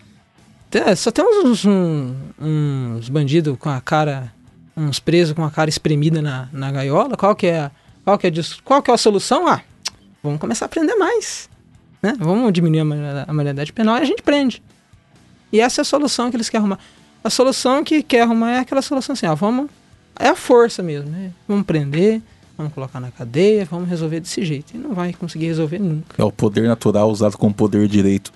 [0.97, 4.33] Só tem uns, uns, uns bandidos com a cara,
[4.77, 7.17] uns presos com a cara espremida na, na gaiola.
[7.17, 7.71] Qual que é a,
[8.05, 8.33] qual que é
[8.65, 9.47] qual que é a solução?
[9.47, 9.61] Ah,
[10.23, 11.49] vamos começar a prender mais.
[12.03, 12.15] Né?
[12.19, 14.63] Vamos diminuir a a maioridade penal e a gente prende.
[15.53, 16.79] E essa é a solução que eles querem arrumar.
[17.23, 19.71] A solução que quer arrumar é aquela solução assim, ó, vamos...
[20.19, 21.31] É a força mesmo, né?
[21.47, 22.21] Vamos prender,
[22.57, 24.75] vamos colocar na cadeia, vamos resolver desse jeito.
[24.75, 26.21] E não vai conseguir resolver nunca.
[26.21, 28.33] É o poder natural usado como poder direito.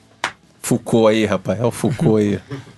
[0.61, 1.59] Foucault aí, rapaz.
[1.61, 2.41] É o Foucault aí.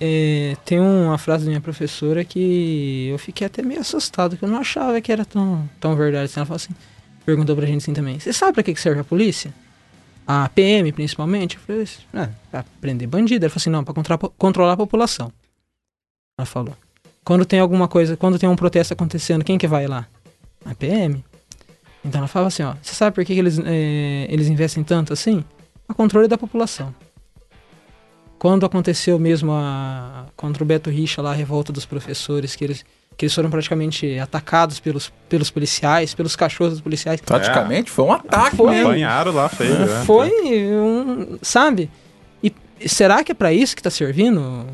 [0.00, 4.48] É, tem uma frase da minha professora que eu fiquei até meio assustado, que eu
[4.48, 6.24] não achava que era tão, tão verdade.
[6.24, 6.40] assim.
[6.40, 6.74] Ela falou assim,
[7.24, 9.54] perguntou pra gente assim também, você sabe pra que que serve a polícia?
[10.26, 11.56] A PM, principalmente?
[11.56, 13.44] Eu falei, ah, pra prender bandido.
[13.44, 13.94] Ela falou assim, não, pra
[14.38, 15.32] controlar a população.
[16.38, 16.76] Ela falou.
[17.24, 20.06] Quando tem alguma coisa, quando tem um protesto acontecendo, quem que vai lá?
[20.64, 21.24] A PM.
[22.04, 25.12] Então ela falava assim, ó, você sabe por que, que eles, é, eles investem tanto
[25.12, 25.44] assim?
[25.88, 26.94] A controle da população.
[28.38, 32.84] quando aconteceu mesmo a, contra o Beto Richa lá, a revolta dos professores, que eles,
[33.20, 37.20] que eles foram praticamente atacados pelos, pelos policiais, pelos cachorros dos policiais.
[37.20, 38.80] Praticamente, foi um ataque Foi.
[38.80, 39.78] Apanharam lá feio.
[39.78, 40.02] né?
[40.06, 40.30] Foi
[40.72, 41.38] um.
[41.42, 41.90] Sabe?
[42.42, 44.66] E será que é pra isso que tá servindo?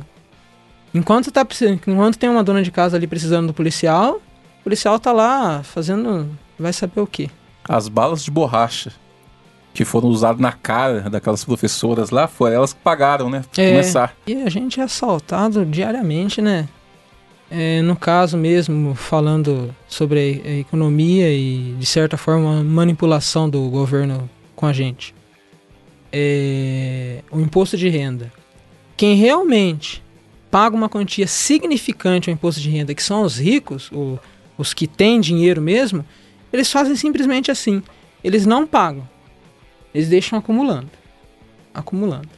[0.94, 1.44] Enquanto, tá,
[1.84, 4.20] enquanto tem uma dona de casa ali precisando do policial,
[4.60, 6.28] o policial tá lá fazendo.
[6.56, 7.28] Vai saber o quê?
[7.68, 8.92] As balas de borracha
[9.74, 13.42] que foram usadas na cara daquelas professoras lá, foram elas que pagaram, né?
[13.52, 13.70] Pra É.
[13.70, 14.14] começar.
[14.24, 16.68] E a gente é assaltado diariamente, né?
[17.50, 23.68] É, no caso mesmo, falando sobre a, economia e, de certa forma, a manipulação do
[23.68, 25.14] governo com a gente.
[26.12, 28.32] É, o imposto de renda.
[28.96, 30.02] Quem realmente
[30.50, 34.18] paga uma quantia significante ao imposto de renda, que são os ricos, o-
[34.56, 36.04] os que têm dinheiro mesmo,
[36.52, 37.82] eles fazem simplesmente assim.
[38.24, 39.06] Eles não pagam.
[39.94, 40.90] Eles deixam acumulando.
[41.74, 42.28] Acumulando.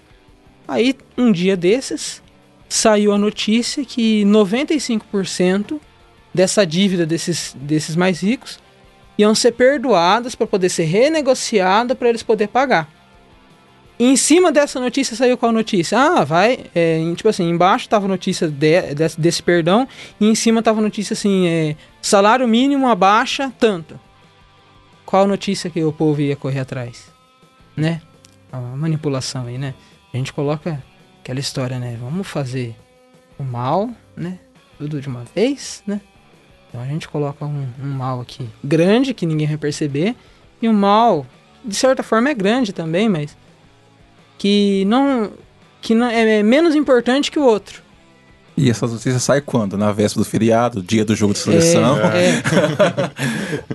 [0.66, 2.22] Aí, um dia desses,
[2.68, 5.80] saiu a notícia que 95%
[6.34, 8.58] dessa dívida desses, desses mais ricos
[9.16, 12.88] iam ser perdoadas para poder ser renegociada para eles poderem pagar.
[13.98, 15.98] Em cima dessa notícia saiu qual notícia?
[15.98, 16.66] Ah, vai.
[16.72, 19.88] é, tipo assim, embaixo tava a notícia de- desse, desse perdão,
[20.20, 23.98] e em cima tava a notícia assim: é, salário mínimo abaixa tanto.
[25.04, 27.10] Qual notícia que o povo ia correr atrás?
[27.76, 28.00] Né?
[28.52, 29.74] A manipulação aí, né?
[30.14, 30.80] A gente coloca
[31.28, 31.94] aquela história, né?
[32.00, 32.74] Vamos fazer
[33.38, 34.38] o mal, né?
[34.78, 36.00] Tudo de uma vez, né?
[36.68, 40.14] Então a gente coloca um, um mal aqui grande que ninguém vai perceber
[40.62, 41.26] e um mal
[41.62, 43.36] de certa forma é grande também, mas
[44.38, 45.30] que não
[45.82, 47.82] que não é menos importante que o outro.
[48.56, 49.76] E essas notícias saem quando?
[49.78, 51.96] Na véspera do feriado, dia do jogo de seleção.
[51.98, 52.28] É,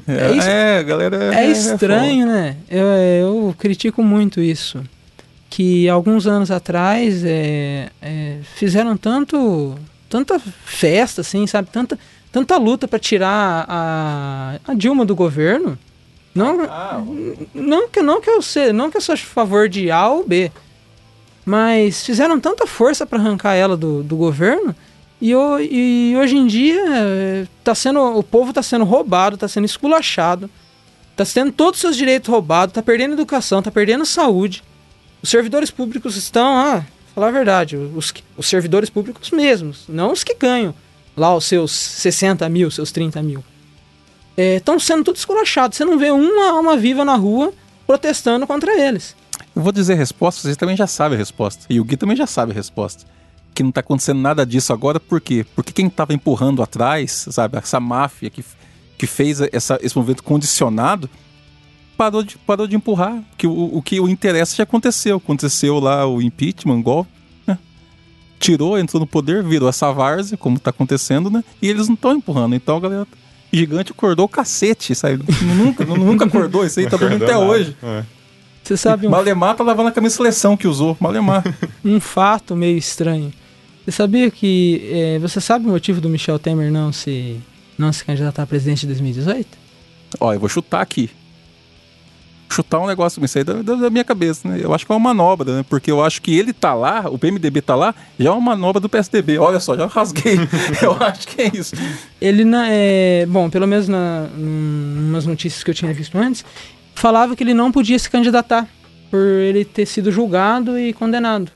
[0.07, 1.35] é, É, is- é, galera.
[1.35, 2.57] é estranho, né?
[2.69, 4.83] Eu, eu critico muito isso.
[5.55, 9.75] Que alguns anos atrás é, é, fizeram tanto
[10.09, 11.69] tanta festa, assim, sabe?
[11.71, 11.97] Tanta,
[12.31, 15.77] tanta luta para tirar a, a Dilma do governo.
[16.33, 17.03] Não, Ah,
[17.53, 20.27] não que não que eu sei, não que eu sou a favor de A ou
[20.27, 20.51] B,
[21.45, 24.75] mas fizeram tanta força para arrancar ela do, do governo
[25.21, 29.65] e, e hoje em dia eh, tá sendo o povo tá sendo roubado, tá sendo
[29.65, 30.49] esculachado,
[31.15, 34.63] tá tendo todos os seus direitos roubados, tá perdendo educação, tá perdendo saúde.
[35.23, 40.23] Os servidores públicos estão, ah, falar a verdade, os, os servidores públicos mesmos, não os
[40.23, 40.75] que ganham
[41.17, 43.43] lá os seus 60 mil, seus 30 mil
[44.37, 45.77] estão sendo tudo esculachados.
[45.77, 47.53] Você não vê uma alma viva na rua
[47.85, 49.15] protestando contra eles.
[49.55, 51.65] Eu vou dizer resposta, vocês também já sabem a resposta.
[51.69, 53.05] E o Gui também já sabe a resposta.
[53.53, 55.45] Que não tá acontecendo nada disso agora, por quê?
[55.55, 58.43] Porque quem tava empurrando atrás, sabe, essa máfia que,
[58.97, 61.07] que fez essa, esse movimento condicionado,
[61.97, 63.23] parou de, parou de empurrar.
[63.37, 65.17] Que o, o que o interessa já aconteceu.
[65.17, 67.09] Aconteceu lá o impeachment, golpe,
[67.45, 67.57] né?
[68.39, 71.43] Tirou, entrou no poder, virou essa várzea, como tá acontecendo, né?
[71.61, 72.55] E eles não estão empurrando.
[72.55, 73.07] Então a galera.
[73.51, 75.23] Gigante acordou o cacete, sabe?
[75.43, 77.45] nunca, nunca acordou, isso aí tá dormindo até Nada.
[77.45, 77.77] hoje.
[77.83, 78.03] É.
[78.63, 80.97] Você sabe um, Malemar tá lavando a camisa de seleção que usou.
[80.99, 81.43] Malemar.
[81.85, 83.31] um fato meio estranho.
[83.85, 84.89] Você sabia que.
[84.91, 87.39] eh, você sabe o motivo do Michel Temer não se,
[87.77, 89.57] não se candidatar a presidente em 2018?
[90.19, 91.09] Ó, eu vou chutar aqui.
[92.53, 94.59] Chutar um negócio, isso aí da, da- da minha cabeça, né?
[94.61, 95.65] Eu acho que é uma manobra, né?
[95.69, 98.79] Porque eu acho que ele tá lá, o PMDB tá lá, já é uma manobra
[98.79, 99.37] do PSDB.
[99.39, 100.35] Olha só, já rasguei.
[100.81, 101.75] eu acho que é isso.
[102.21, 106.45] Ele, na, é, bom, pelo menos na, umas notícias que eu tinha visto antes,
[106.95, 108.67] falava que ele não podia se candidatar
[109.09, 111.51] por ele ter sido julgado e condenado.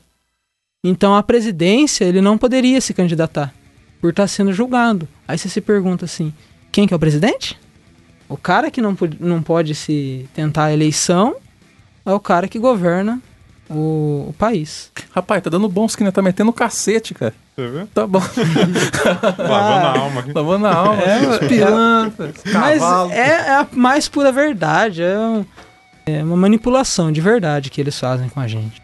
[0.84, 3.52] Então a presidência ele não poderia se candidatar
[4.00, 5.08] por estar sendo julgado.
[5.26, 6.32] Aí você se pergunta assim,
[6.70, 7.58] quem que é o presidente?
[8.28, 11.36] O cara que não, não pode se tentar a eleição
[12.04, 13.20] é o cara que governa
[13.70, 14.90] o, o país.
[15.14, 16.10] Rapaz, tá dando bons que né?
[16.10, 17.34] Tá metendo cacete, cara.
[17.56, 17.86] Você viu?
[17.88, 18.20] Tá bom.
[19.38, 20.32] Lavando a alma aqui.
[20.32, 21.02] Lavando a alma.
[21.02, 23.10] É, os pilantas, Mas cavalo.
[23.12, 25.02] é, é a mais pura verdade.
[25.02, 25.44] É, um-
[26.06, 28.80] é uma manipulação de verdade que eles fazem com a gente.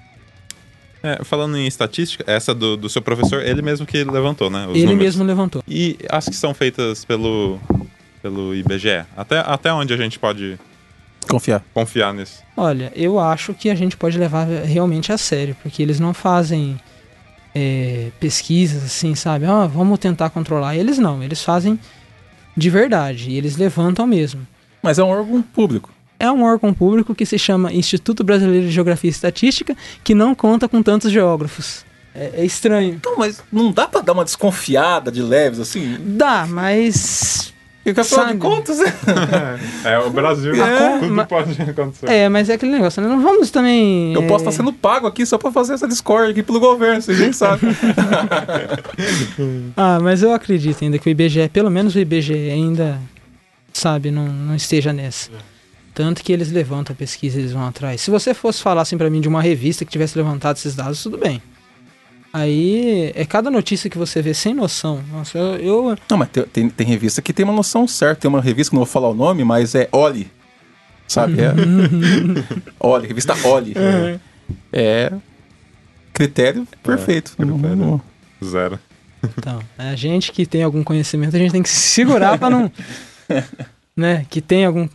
[1.03, 4.67] É, falando em estatística, essa do, do seu professor, ele mesmo que levantou, né?
[4.67, 5.03] os Ele números.
[5.05, 5.63] mesmo levantou.
[5.69, 7.61] E as que são feitas pelo,
[8.25, 9.05] pelo IBGE.
[9.15, 10.59] Até, até onde a gente pode
[11.29, 11.63] Confiar.
[11.75, 12.43] confiar nisso?
[12.57, 16.81] Olha, eu acho que a gente pode levar realmente a sério, porque eles não fazem
[17.55, 19.45] é, pesquisas assim, sabe?
[19.45, 20.75] Ah, vamos tentar controlar.
[20.75, 21.79] Eles não, eles fazem
[22.57, 24.47] de verdade e eles levantam mesmo.
[24.83, 25.93] Mas é um órgão público.
[26.19, 30.35] É um órgão público que se chama Instituto Brasileiro de Geografia e Estatística, que não
[30.35, 31.85] conta com tantos geógrafos.
[32.15, 32.95] É, é estranho.
[32.95, 35.99] Então, mas não dá pra dar uma desconfiada de leves assim?
[36.17, 37.53] Dá, mas
[37.87, 38.95] E que afinal de contas, né?
[39.85, 40.99] É, o Brasil, É.
[41.01, 42.09] tudo Ma- pode acontecer.
[42.11, 43.09] É, mas é aquele negócio, né?
[43.09, 44.15] Não vamos também.
[44.15, 47.03] Eu é, posso estar sendo pago aqui só pra fazer essa discórdia aqui pelo governo,
[47.03, 47.71] vocês nem sabem.
[49.77, 52.99] Ah, mas eu acredito ainda que o IBGE, pelo menos o IBGE ainda,
[53.73, 55.31] sabe, não, não esteja nessa.
[55.95, 58.01] Tanto que eles levantam a pesquisa, eles vão atrás.
[58.01, 61.03] Se você fosse falar assim pra mim de uma revista que tivesse levantado esses dados,
[61.03, 61.41] tudo bem.
[62.37, 65.01] Aí é cada notícia que você vê sem noção.
[65.13, 65.55] Nossa, eu.
[65.91, 68.23] eu- Não, mas tem, tem, tem revista que tem uma noção certa.
[68.23, 70.29] Tem uma revista que não vou falar o nome, mas é Oli.
[71.07, 71.37] Sabe?
[71.41, 71.53] É.
[72.81, 73.75] Oli, revista Oli.
[74.73, 75.13] É.
[76.13, 77.37] Critério perfeito.
[77.37, 77.57] critério.
[77.61, 78.01] Não- não-
[78.45, 78.79] Zero.
[79.39, 82.71] então, a gente que tem algum conhecimento, a gente tem que se segurar pra não.
[83.97, 84.27] né?
[84.29, 84.89] Que tem algum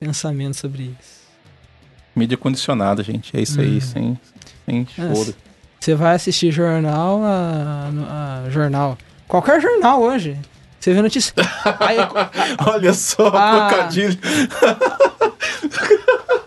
[0.00, 1.16] pensamento sobre isso.
[2.14, 3.36] Mídia condicionada, gente.
[3.36, 3.80] É isso aí, Hum.
[3.80, 4.18] sem,
[4.64, 5.34] sem Nossa.
[5.86, 8.98] Você vai assistir jornal, a, a jornal.
[9.28, 10.36] Qualquer jornal hoje.
[10.80, 11.32] Você vê notícia.
[11.78, 11.98] Aí,
[12.66, 13.68] Olha só, Ah.
[13.70, 14.18] trocadilho.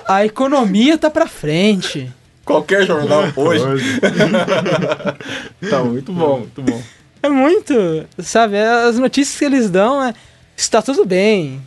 [0.06, 2.12] a economia tá pra frente.
[2.44, 3.64] Qualquer jornal hoje.
[3.66, 4.00] Hoje.
[5.70, 6.82] Tá muito bom, muito bom.
[7.24, 7.74] É muito.
[8.22, 10.14] Sabe, as notícias que eles dão é.
[10.58, 11.62] Está tudo bem.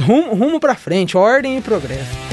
[0.00, 2.25] Rumo, rumo pra frente, ordem e progresso.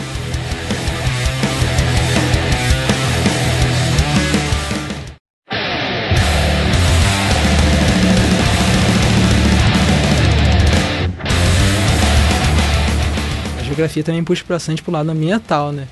[13.73, 15.87] Geografia também puxa bastante pro lado ambiental, né?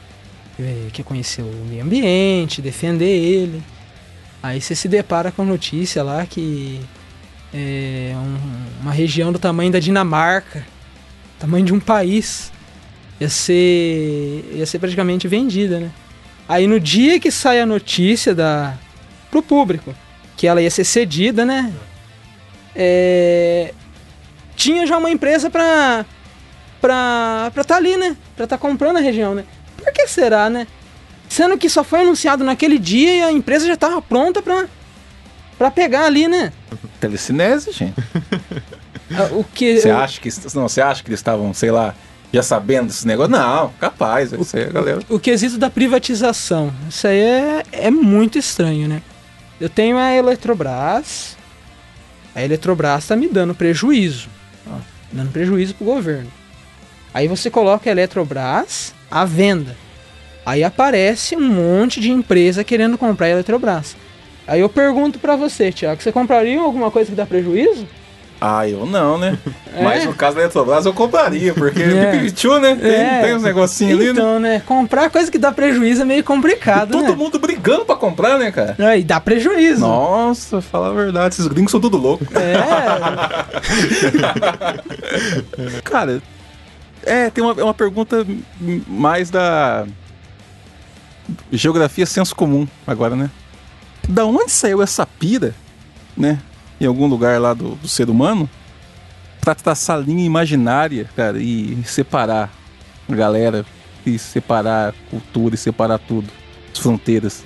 [0.60, 3.62] É, Que é conhecer o meio ambiente, defender ele.
[4.44, 6.80] Aí você se depara com a notícia lá que
[7.54, 10.66] é um- uma região do tamanho da Dinamarca,
[11.40, 12.52] tamanho de um país,
[13.20, 15.92] ia ser, ia ser praticamente vendida, né?
[16.48, 18.78] Aí no dia que sai a notícia da,
[19.30, 19.94] pro público
[20.38, 21.72] que ela ia ser cedida, né?
[22.76, 23.74] É,
[24.56, 26.06] tinha já uma empresa pra
[26.82, 28.18] pra pra tá ali, né?
[28.36, 29.46] Pra tá comprando a região, né?
[29.78, 30.68] Por que será, né?
[31.30, 34.66] Sendo que só foi anunciado naquele dia e a empresa já tava pronta pra,
[35.58, 36.52] pra pegar ali, né?
[37.00, 37.94] Telecinese, gente.
[39.14, 41.94] Ah, O que Você o- acha que não, você acha que eles estavam, sei lá,
[42.34, 43.30] já sabendo desse negócio?
[43.30, 45.02] Não, capaz, isso aí, galera.
[45.10, 46.74] o quesito da privatização.
[46.88, 49.02] Isso aí é, é muito estranho, né?
[49.60, 51.36] Eu tenho a Eletrobras.
[52.34, 54.30] A Eletrobras tá me dando prejuízo.
[54.66, 54.78] ó,
[55.12, 56.32] dando prejuízo pro governo.
[57.14, 59.76] Aí você coloca a Eletrobras à venda.
[60.46, 63.96] Aí aparece um monte de empresa querendo comprar a Eletrobras.
[64.48, 67.86] Aí eu pergunto pra você, Tiago, você compraria alguma coisa que dá prejuízo?
[68.44, 69.38] Ah, eu não, né?
[69.72, 69.84] É?
[69.84, 72.10] Mas no caso da Eletrobras eu compraria, porque É.
[72.26, 72.76] Pikachu, né?
[72.76, 73.22] Tem, É.
[73.22, 74.12] tem uns negocinhos ali, né?
[74.14, 74.64] Então, né?
[74.66, 77.16] Comprar coisa que dá prejuízo é meio complicado, Todo né?
[77.16, 78.76] mundo brigando pra comprar, né, cara?
[78.80, 79.82] É, e dá prejuízo.
[79.82, 82.26] Nossa, fala a verdade, esses gringos são tudo louco.
[82.34, 82.56] É,
[85.84, 86.20] Cara,
[87.04, 88.26] é, tem uma, é uma pergunta
[88.88, 89.86] mais da
[91.52, 93.30] geografia senso comum agora, né?
[94.08, 95.54] Da onde saiu essa pira,
[96.16, 96.40] né?
[96.80, 98.50] Em algum lugar lá do, do ser humano,
[99.40, 102.52] pra traçar linha imaginária, cara, e separar
[103.10, 103.66] a galera,
[104.06, 106.28] e separar cultura, e separar tudo,
[106.72, 107.44] as fronteiras.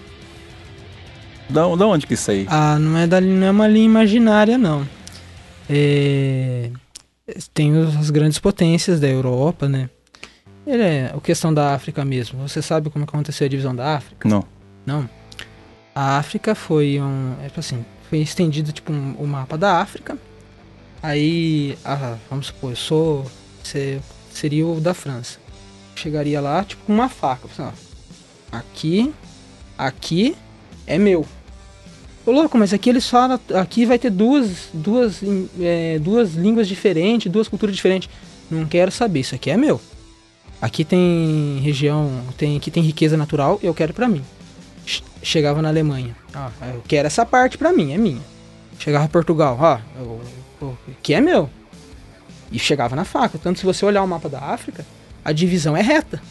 [1.49, 2.45] Da, da onde que isso aí?
[2.49, 4.87] Ah, não é, da, não é uma linha imaginária, não.
[5.69, 6.69] É,
[7.53, 9.89] tem as grandes potências da Europa, né?
[10.65, 12.47] Ele é a questão da África mesmo.
[12.47, 14.27] Você sabe como que aconteceu a divisão da África?
[14.27, 14.43] Não.
[14.85, 15.09] Não.
[15.93, 17.35] A África foi um.
[17.41, 20.17] É tipo assim, foi estendido tipo um, o mapa da África.
[21.01, 23.31] Aí, ah, vamos supor, eu sou.
[23.63, 24.01] Você
[24.31, 25.39] seria o da França.
[25.95, 27.47] Chegaria lá, tipo, com uma faca.
[27.47, 27.71] assim, ó,
[28.57, 29.13] aqui,
[29.77, 30.35] aqui
[30.85, 31.25] é meu.
[32.25, 33.39] Ô louco, mas aqui eles falam.
[33.53, 35.21] Aqui vai ter duas, duas,
[35.59, 38.09] é, duas línguas diferentes, duas culturas diferentes.
[38.49, 39.79] Não quero saber, isso aqui é meu.
[40.61, 44.23] Aqui tem região, tem, aqui tem riqueza natural, eu quero pra mim.
[44.85, 48.21] Che- Chegava na Alemanha, ó, eu quero essa parte pra mim, é minha.
[48.79, 50.21] Chegava em Portugal, ó, eu,
[50.61, 51.49] eu, que é meu.
[52.51, 53.37] E chegava na faca.
[53.37, 54.85] Tanto se você olhar o mapa da África,
[55.23, 56.21] a divisão é reta.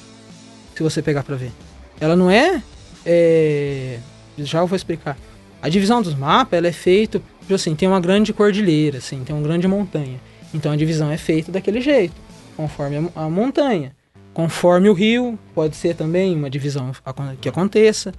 [0.77, 1.53] Se você pegar pra ver.
[2.01, 2.63] Ela não é,
[3.05, 3.99] é,
[4.39, 5.17] já eu vou explicar.
[5.65, 9.35] A divisão dos mapas, ela é feita, tipo assim, tem uma grande cordilheira, assim, tem
[9.35, 10.21] uma grande montanha.
[10.53, 12.13] Então a divisão é feita daquele jeito,
[12.55, 13.97] conforme a, a montanha.
[14.35, 16.93] Conforme o rio, pode ser também uma divisão
[17.41, 18.13] que aconteça.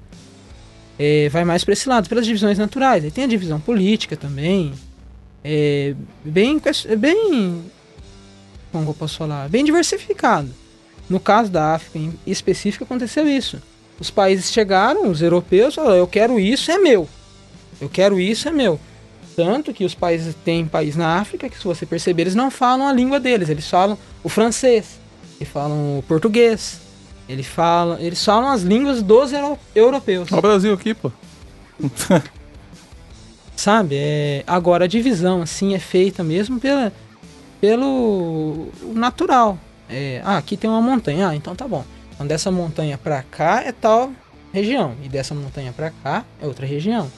[0.98, 3.04] É, vai mais para esse lado, pelas divisões naturais.
[3.04, 4.74] Aí tem a divisão política também.
[5.44, 5.94] É
[6.24, 7.62] bem, é bem.
[8.72, 9.48] Como eu posso falar?
[9.50, 10.50] Bem diversificado.
[11.08, 13.62] No caso da África em específico, aconteceu isso.
[14.00, 17.08] Os países chegaram, os europeus, falaram: eu quero isso, é meu.
[17.80, 18.80] Eu quero isso, é meu.
[19.36, 22.88] Tanto que os países tem país na África que, se você perceber, eles não falam
[22.88, 24.98] a língua deles, eles falam o francês,
[25.40, 26.80] eles falam o português,
[27.28, 30.32] eles falam, eles falam as línguas dos euro- europeus.
[30.32, 31.12] Olha o Brasil aqui, pô.
[33.56, 33.96] Sabe?
[33.98, 36.92] É, agora a divisão, assim, é feita mesmo pela,
[37.60, 39.58] pelo natural.
[39.90, 41.30] É, ah, aqui tem uma montanha.
[41.30, 41.84] Ah, então tá bom.
[42.14, 44.12] Então dessa montanha pra cá é tal
[44.54, 44.94] região.
[45.04, 47.10] E dessa montanha pra cá é outra região.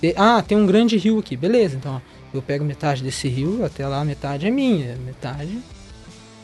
[0.00, 1.36] De- ah, tem um grande rio aqui.
[1.36, 2.00] Beleza, então ó,
[2.36, 5.58] eu pego metade desse rio, até lá metade é minha, metade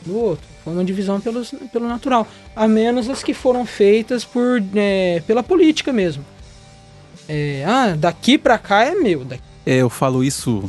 [0.04, 0.46] do outro.
[0.64, 2.26] Foi uma divisão pelos, pelo natural.
[2.54, 6.24] A menos as que foram feitas por, é, pela política mesmo.
[7.28, 9.24] É, ah, daqui pra cá é meu.
[9.24, 10.68] Daqui É, eu falo isso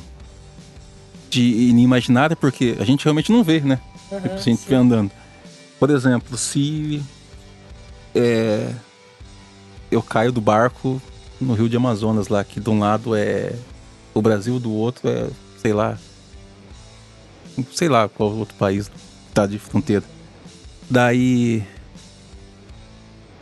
[1.30, 3.80] de inimaginária porque a gente realmente não vê, né?
[4.10, 5.12] Tipo, se a gente andando.
[5.80, 7.04] Por exemplo, se
[8.16, 8.72] é,
[9.92, 11.02] eu caio do barco
[11.40, 13.54] no Rio de Amazonas lá, que de um lado é
[14.14, 15.28] o Brasil, do outro é,
[15.62, 15.98] sei lá,
[17.74, 18.90] sei lá qual outro país
[19.34, 20.04] tá de fronteira.
[20.90, 21.64] Daí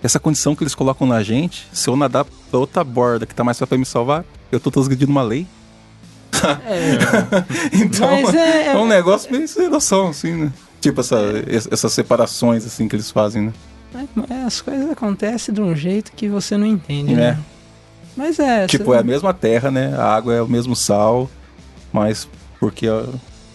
[0.04, 3.44] essa condição que eles colocam na gente, se eu nadar pra outra borda que tá
[3.44, 5.48] mais pra me salvar, eu tô transgredindo uma lei.
[6.66, 6.98] É,
[7.74, 10.54] Então, Mas é- é um negócio meio sem noção, assim, né?
[10.82, 11.18] Tipo essa,
[11.72, 13.54] essas separações, assim, que eles fazem, né?
[14.30, 17.16] é, as coisas acontecem de um jeito que você não entende, É.
[17.16, 17.40] né?
[18.16, 18.68] Mas é.
[18.68, 19.94] Tipo, cê- é a mesma terra, né?
[19.96, 21.30] A água é o mesmo sal,
[21.92, 22.28] mas
[22.60, 22.88] porque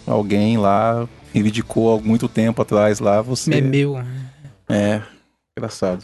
[0.05, 3.53] alguém lá reivindicou há muito tempo atrás lá, você...
[3.55, 3.97] é meu.
[4.69, 5.01] É,
[5.57, 6.03] engraçado.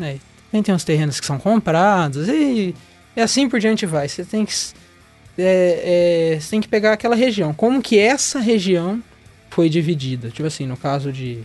[0.00, 0.16] É,
[0.50, 2.74] também tem uns terrenos que são comprados e,
[3.16, 4.08] e assim por diante vai.
[4.08, 4.52] Você tem que
[5.38, 7.54] é, é, você tem que pegar aquela região.
[7.54, 9.02] Como que essa região
[9.50, 10.28] foi dividida?
[10.28, 11.42] Tipo assim, no caso de,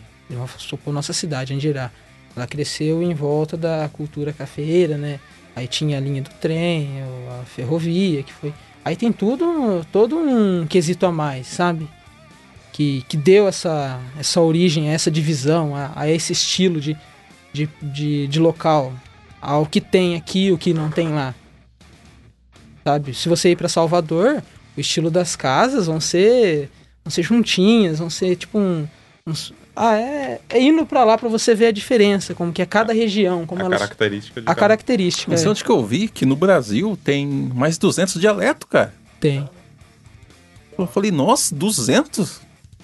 [0.58, 1.92] supor, nossa cidade, Andirá,
[2.36, 5.20] ela cresceu em volta da cultura cafeeira, né?
[5.58, 7.02] Aí tinha a linha do trem,
[7.42, 8.54] a ferrovia, que foi.
[8.86, 11.90] Aí tem tudo, todo um quesito a mais, sabe?
[12.72, 16.96] Que, que deu essa, essa origem, essa divisão, a, a esse estilo de,
[17.52, 18.94] de, de, de local.
[19.42, 21.34] Ao que tem aqui, o que não tem lá.
[22.84, 23.16] Sabe?
[23.16, 24.44] Se você ir para Salvador,
[24.78, 26.70] o estilo das casas vão ser
[27.04, 28.88] vão ser juntinhas, vão ser tipo um
[29.26, 32.66] uns- ah, é, é indo para lá para você ver a diferença, como que é
[32.66, 35.86] cada região, como a elas característica de a cada- característica sei é, onde que eu
[35.86, 38.94] vi que no Brasil tem mais de 200 dialetos, cara.
[39.20, 39.48] tem.
[40.78, 42.40] Eu falei, nossa, 200?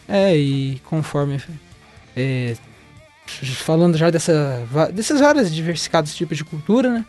[0.07, 1.39] É, e conforme.
[2.17, 2.55] é,
[3.57, 7.05] falando já dessa, desses vários diversificados tipos de cultura, né?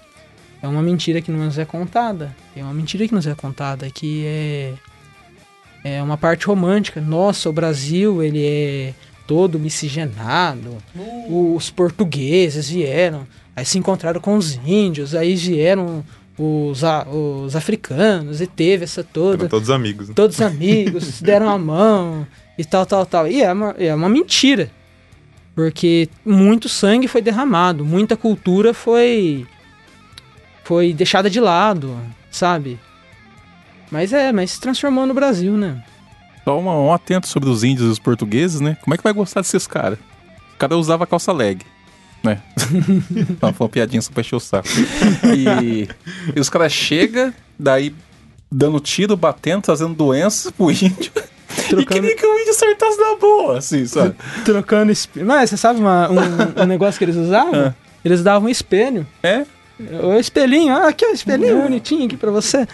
[0.62, 2.35] É uma mentira que não nos é contada.
[2.57, 4.74] É uma mentira que nos é contada, que é.
[5.85, 7.01] É uma parte romântica.
[7.01, 8.95] Nossa, o Brasil, ele é
[9.27, 10.77] todo miscigenado.
[11.29, 16.05] Os portugueses vieram, aí se encontraram com os índios, aí vieram
[16.39, 20.09] os, os africanos, e teve essa toda Eram todos amigos.
[20.09, 20.14] né?
[20.14, 22.27] todos amigos, deram a mão
[22.59, 23.29] e tal, tal, tal.
[23.29, 24.70] E é uma, é uma mentira.
[25.55, 29.47] Porque muito sangue foi derramado, muita cultura foi
[30.64, 31.97] foi deixada de lado,
[32.31, 32.81] sabe?
[33.91, 35.85] Mas é, mas se transformou no Brasil, né?
[36.45, 38.76] Só uma- um atento sobre os índios e os portugueses, né?
[38.82, 39.99] Como é que vai gostar desses caras?
[40.55, 41.62] O cara usava calça leg,
[42.22, 42.40] né?
[43.40, 44.68] Não, foi uma piadinha só pra encher o saco.
[45.34, 45.88] E,
[46.34, 47.95] e os caras chegam, daí
[48.51, 51.11] dando tiro, batendo, trazendo doenças pro índio.
[51.57, 54.14] E Trocando- queria que o índio acertasse na boa, assim, sabe?
[54.45, 55.26] Trocando espelho.
[55.26, 57.55] Mas você sabe uma- um, um negócio que eles usavam?
[57.68, 57.74] Ah.
[58.05, 59.07] Eles davam um espelho.
[59.22, 59.45] É?
[60.03, 62.66] O espelhinho, ah, aqui, ó, espelhinho bonitinho aqui pra você.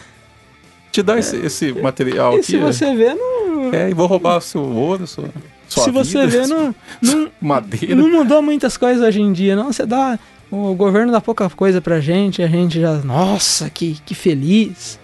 [0.93, 2.47] Te dá esse, esse material E aqui.
[2.47, 3.40] se você ver, não.
[3.73, 5.31] É, e vou roubar o seu ouro, sua,
[5.69, 7.95] sua se você vida, ver, não, não, madeira.
[7.95, 9.73] Não mudou muitas coisas hoje em dia, não.
[9.73, 10.19] Você dá.
[10.51, 12.95] O governo dá pouca coisa pra gente, a gente já.
[12.99, 14.99] Nossa, que, que feliz.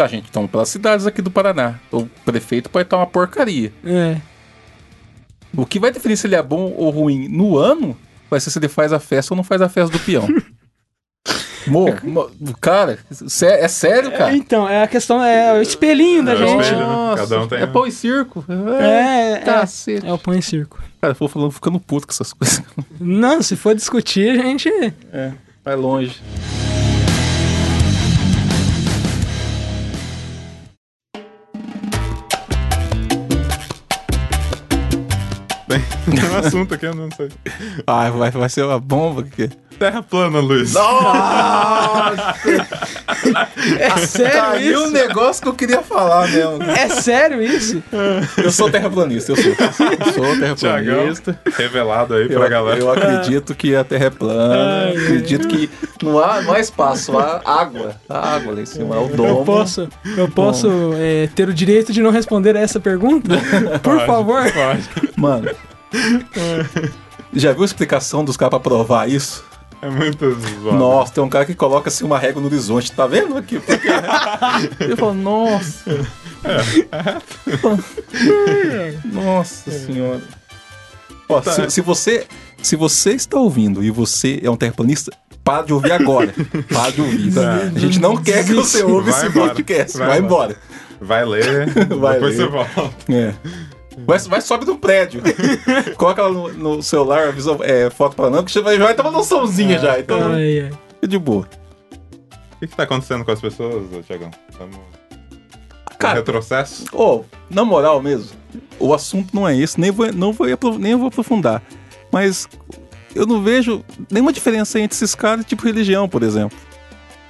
[0.00, 1.74] A gente estamos pelas cidades aqui do Paraná.
[1.90, 3.72] O prefeito pode estar uma porcaria.
[3.84, 4.18] É.
[5.56, 7.96] O que vai definir se ele é bom ou ruim no ano
[8.30, 10.28] vai ser se ele faz a festa ou não faz a festa do peão.
[11.66, 12.30] Mo, mo-
[12.60, 12.98] cara,
[13.42, 14.34] é sério, cara?
[14.34, 16.60] Então, é a questão, é o espelhinho da É o gente.
[16.62, 17.14] espelho, né?
[17.16, 18.44] Cada um tem é pão e circo.
[18.80, 20.06] É, é, cacete.
[20.06, 20.82] é o pão em circo.
[21.00, 22.62] Cara, eu vou falando, ficando puto com essas coisas.
[23.00, 24.68] Não, se for discutir, a gente.
[25.12, 25.32] É,
[25.64, 26.20] vai longe.
[36.10, 37.28] Tem um assunto aqui, eu não sei.
[37.86, 39.50] Ah, vai, vai ser uma bomba aqui.
[39.78, 40.74] Terra plana, Luiz.
[43.78, 44.92] É sério um isso?
[44.92, 46.62] negócio que eu queria falar mesmo.
[46.64, 47.80] É sério isso?
[48.42, 49.52] Eu sou terraplanista, eu sou.
[49.52, 51.40] Eu sou Tiagão, terraplanista.
[51.56, 52.78] revelado aí Eu, pra galera.
[52.80, 54.84] eu acredito que a Terra é plana.
[54.86, 55.70] Ai, acredito que
[56.02, 57.94] não há, não há espaço, há água.
[58.08, 59.28] Há água lá em cima, há o domo.
[59.28, 63.36] Eu posso, eu posso é, ter o direito de não responder a essa pergunta?
[63.82, 64.42] Por Pode, favor.
[64.52, 64.88] Pode.
[65.16, 65.50] Mano.
[67.32, 69.44] Já viu a explicação dos caras pra provar isso?
[69.80, 70.76] É muito zoado.
[70.76, 73.60] Nossa, tem um cara que coloca assim uma régua no horizonte, tá vendo aqui?
[73.60, 73.86] Porque...
[74.82, 76.04] Ele falou, nossa.
[79.04, 80.20] nossa senhora.
[81.28, 82.26] Ó, se, se você
[82.62, 85.12] se você está ouvindo e você é um terraplanista,
[85.44, 86.34] para de ouvir agora.
[86.68, 87.32] Para de ouvir.
[87.32, 87.54] tá?
[87.74, 89.48] A gente não quer que você ouça Vai esse embora.
[89.48, 89.98] podcast.
[89.98, 90.56] Vai Vai, embora.
[91.00, 91.66] Vai ler,
[91.96, 92.36] Vai depois ler.
[92.36, 93.12] você volta.
[93.12, 93.34] É.
[94.06, 95.22] Vai, vai sobe do prédio.
[95.96, 98.94] Coloca lá no, no celular, avisa, é, foto para não, que você vai, já vai
[98.94, 99.98] ter uma noçãozinha já.
[99.98, 100.70] Então, Ai, ai.
[101.02, 101.48] é de boa.
[102.52, 104.30] O que, que tá acontecendo com as pessoas, Tiagão?
[104.50, 104.76] Estamos
[105.98, 106.84] Cara, retrocesso?
[106.92, 108.30] Ô, na moral mesmo,
[108.78, 110.46] o assunto não é esse, nem vou, não vou,
[110.78, 111.62] nem vou aprofundar.
[112.12, 112.48] Mas
[113.14, 116.56] eu não vejo nenhuma diferença entre esses caras, tipo religião, por exemplo.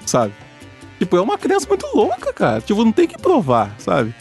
[0.04, 0.34] Sabe?
[0.98, 2.60] Tipo, é uma criança muito louca, cara.
[2.60, 4.14] Tipo, não tem que provar, sabe?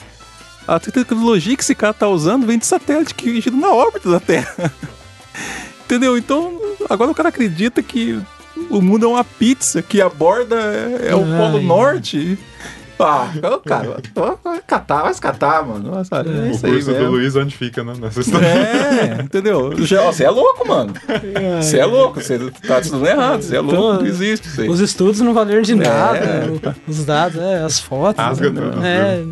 [0.67, 4.19] A tecnologia que esse cara tá usando vem de satélite que gira na órbita da
[4.19, 4.71] Terra.
[5.85, 6.17] Entendeu?
[6.17, 6.59] Então,
[6.89, 8.19] agora o cara acredita que
[8.69, 11.63] o mundo é uma pizza, que a borda é, é o Ai, Polo ai.
[11.63, 12.37] Norte.
[12.99, 13.29] Ah,
[13.63, 13.97] cara,
[14.43, 16.03] vai catar, vai catar, mano.
[16.03, 16.29] Sabe?
[16.29, 17.09] É O isso aí curso do mesmo.
[17.11, 17.93] Luiz onde fica, né?
[18.01, 18.45] Nessa história.
[18.47, 19.71] É, entendeu?
[19.77, 20.93] Você é louco, mano.
[21.61, 24.67] Você é louco, você tá estudando errado, você é louco, Então, não existe aí.
[24.67, 26.17] Os estudos não valeram de nada.
[26.17, 26.47] É.
[26.49, 28.21] o- Os dados, é, as fotos.
[28.21, 28.61] Rasga né?
[28.71, 29.23] tudo, É,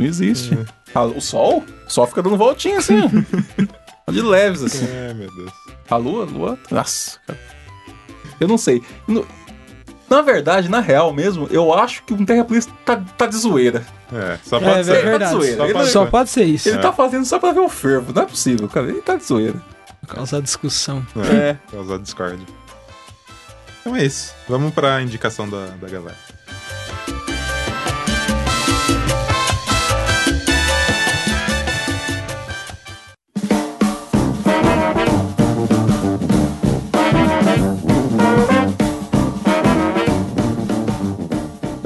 [0.00, 0.58] Não existe.
[0.94, 1.64] Ah, o sol?
[1.86, 4.10] O sol fica dando voltinha assim, ó.
[4.10, 4.86] De leves, assim.
[4.90, 5.52] É, meu Deus.
[5.88, 6.58] A lua, a lua.
[6.70, 7.38] Nossa, cara.
[8.40, 8.82] Eu não sei.
[9.06, 9.24] No-
[10.08, 13.84] Na verdade, na real mesmo, eu acho que um terraplanista tá, tá de zoeira.
[14.12, 14.92] É, só é, pode é ser.
[15.04, 15.18] verdade.
[15.18, 15.56] Tá de zoeira.
[15.56, 16.68] Só Ele, pode Só pode ser isso.
[16.68, 18.12] ele tá fazendo só pra ver o fervo.
[18.12, 18.88] Não é possível, cara.
[18.88, 19.62] Ele tá de zoeira.
[20.08, 21.06] Causar discussão.
[21.32, 22.44] É, causar Discord.
[23.80, 24.34] Então é isso.
[24.48, 26.16] Vamos pra indicação da, da galera.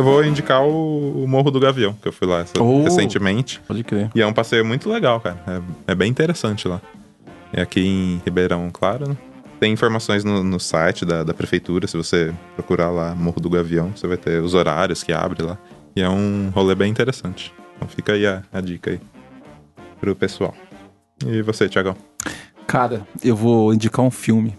[0.05, 2.83] Eu vou indicar o, o Morro do Gavião, que eu fui lá essa- Oh.
[2.83, 3.59] recentemente.
[3.67, 4.11] Pode crer.
[4.15, 5.43] E é um passeio muito legal, cara.
[5.87, 6.79] É, é bem interessante lá.
[7.51, 9.17] É aqui em Ribeirão Claro, né?
[9.59, 13.93] Tem informações no, no site da, da prefeitura, se você procurar lá Morro do Gavião,
[13.97, 15.57] você vai ter os horários que abre lá.
[15.97, 17.55] E é um rolê bem interessante.
[17.77, 19.01] Então fica aí a, a dica aí
[20.01, 20.55] pro pessoal.
[21.27, 21.97] E você, Tiagão?
[22.67, 24.55] Cara, eu vou indicar um filme.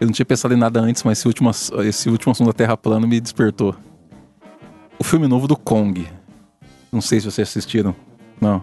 [0.00, 1.50] Eu não tinha pensado em nada antes, mas esse último,
[1.84, 3.74] esse último assunto da Terra plana me despertou.
[4.98, 6.06] O filme novo do Kong.
[6.90, 7.94] Não sei se vocês assistiram.
[8.40, 8.62] Não.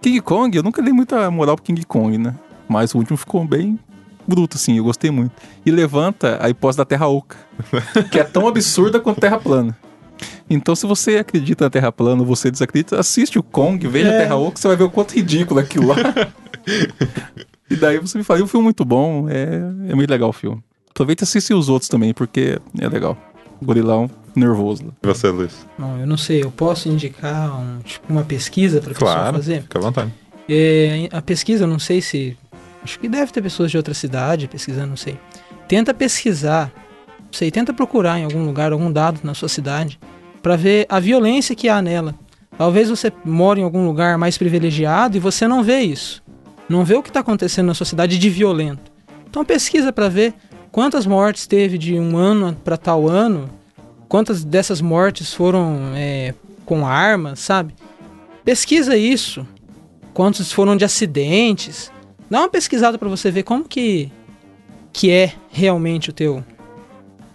[0.00, 2.34] King Kong, eu nunca dei muita moral pro King Kong, né?
[2.68, 3.78] Mas o último ficou bem
[4.26, 5.32] bruto, assim, eu gostei muito.
[5.64, 7.36] E levanta a hipótese da Terra Oca,
[8.12, 9.76] que é tão absurda quanto Terra plana.
[10.50, 14.12] Então, se você acredita na Terra plana ou você desacredita, assiste o Kong, veja a
[14.12, 14.18] É.
[14.18, 15.96] Terra Oca, você vai ver o quanto ridículo é aquilo lá.
[17.70, 20.30] E daí você me fala, e o filme é muito bom, é, é muito legal
[20.30, 20.62] o filme.
[20.90, 23.16] Aproveita e assiste os outros também, porque é legal.
[23.62, 24.94] Gorilão nervoso.
[25.02, 25.66] E você, Luiz?
[25.78, 29.62] Bom, eu não sei, eu posso indicar um, tipo, uma pesquisa para pessoa Claro, fazer?
[29.62, 30.12] fica à vontade.
[30.48, 32.36] É, a pesquisa, eu não sei se.
[32.82, 35.18] Acho que deve ter pessoas de outra cidade pesquisando, não sei.
[35.66, 36.72] Tenta pesquisar,
[37.20, 39.98] não sei, tenta procurar em algum lugar, algum dado na sua cidade,
[40.42, 42.14] para ver a violência que há nela.
[42.56, 46.22] Talvez você mora em algum lugar mais privilegiado e você não vê isso.
[46.68, 48.90] Não vê o que está acontecendo na sua cidade de violento.
[49.28, 50.34] Então pesquisa para ver
[50.78, 53.50] quantas mortes teve de um ano para tal ano,
[54.08, 56.32] quantas dessas mortes foram é,
[56.64, 57.74] com armas, sabe?
[58.44, 59.44] Pesquisa isso
[60.14, 61.90] quantos foram de acidentes.
[62.30, 64.08] Dá uma pesquisada para você ver como que
[64.92, 66.44] que é realmente o teu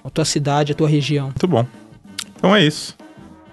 [0.01, 1.25] a tua cidade, a tua região.
[1.25, 1.67] Muito bom.
[2.37, 2.95] Então é isso.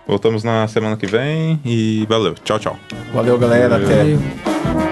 [0.07, 2.35] Voltamos na semana que vem e valeu.
[2.45, 2.79] Tchau, tchau.
[3.13, 3.75] Valeu, galera.
[3.75, 3.97] Até.
[3.97, 4.90] Valeu.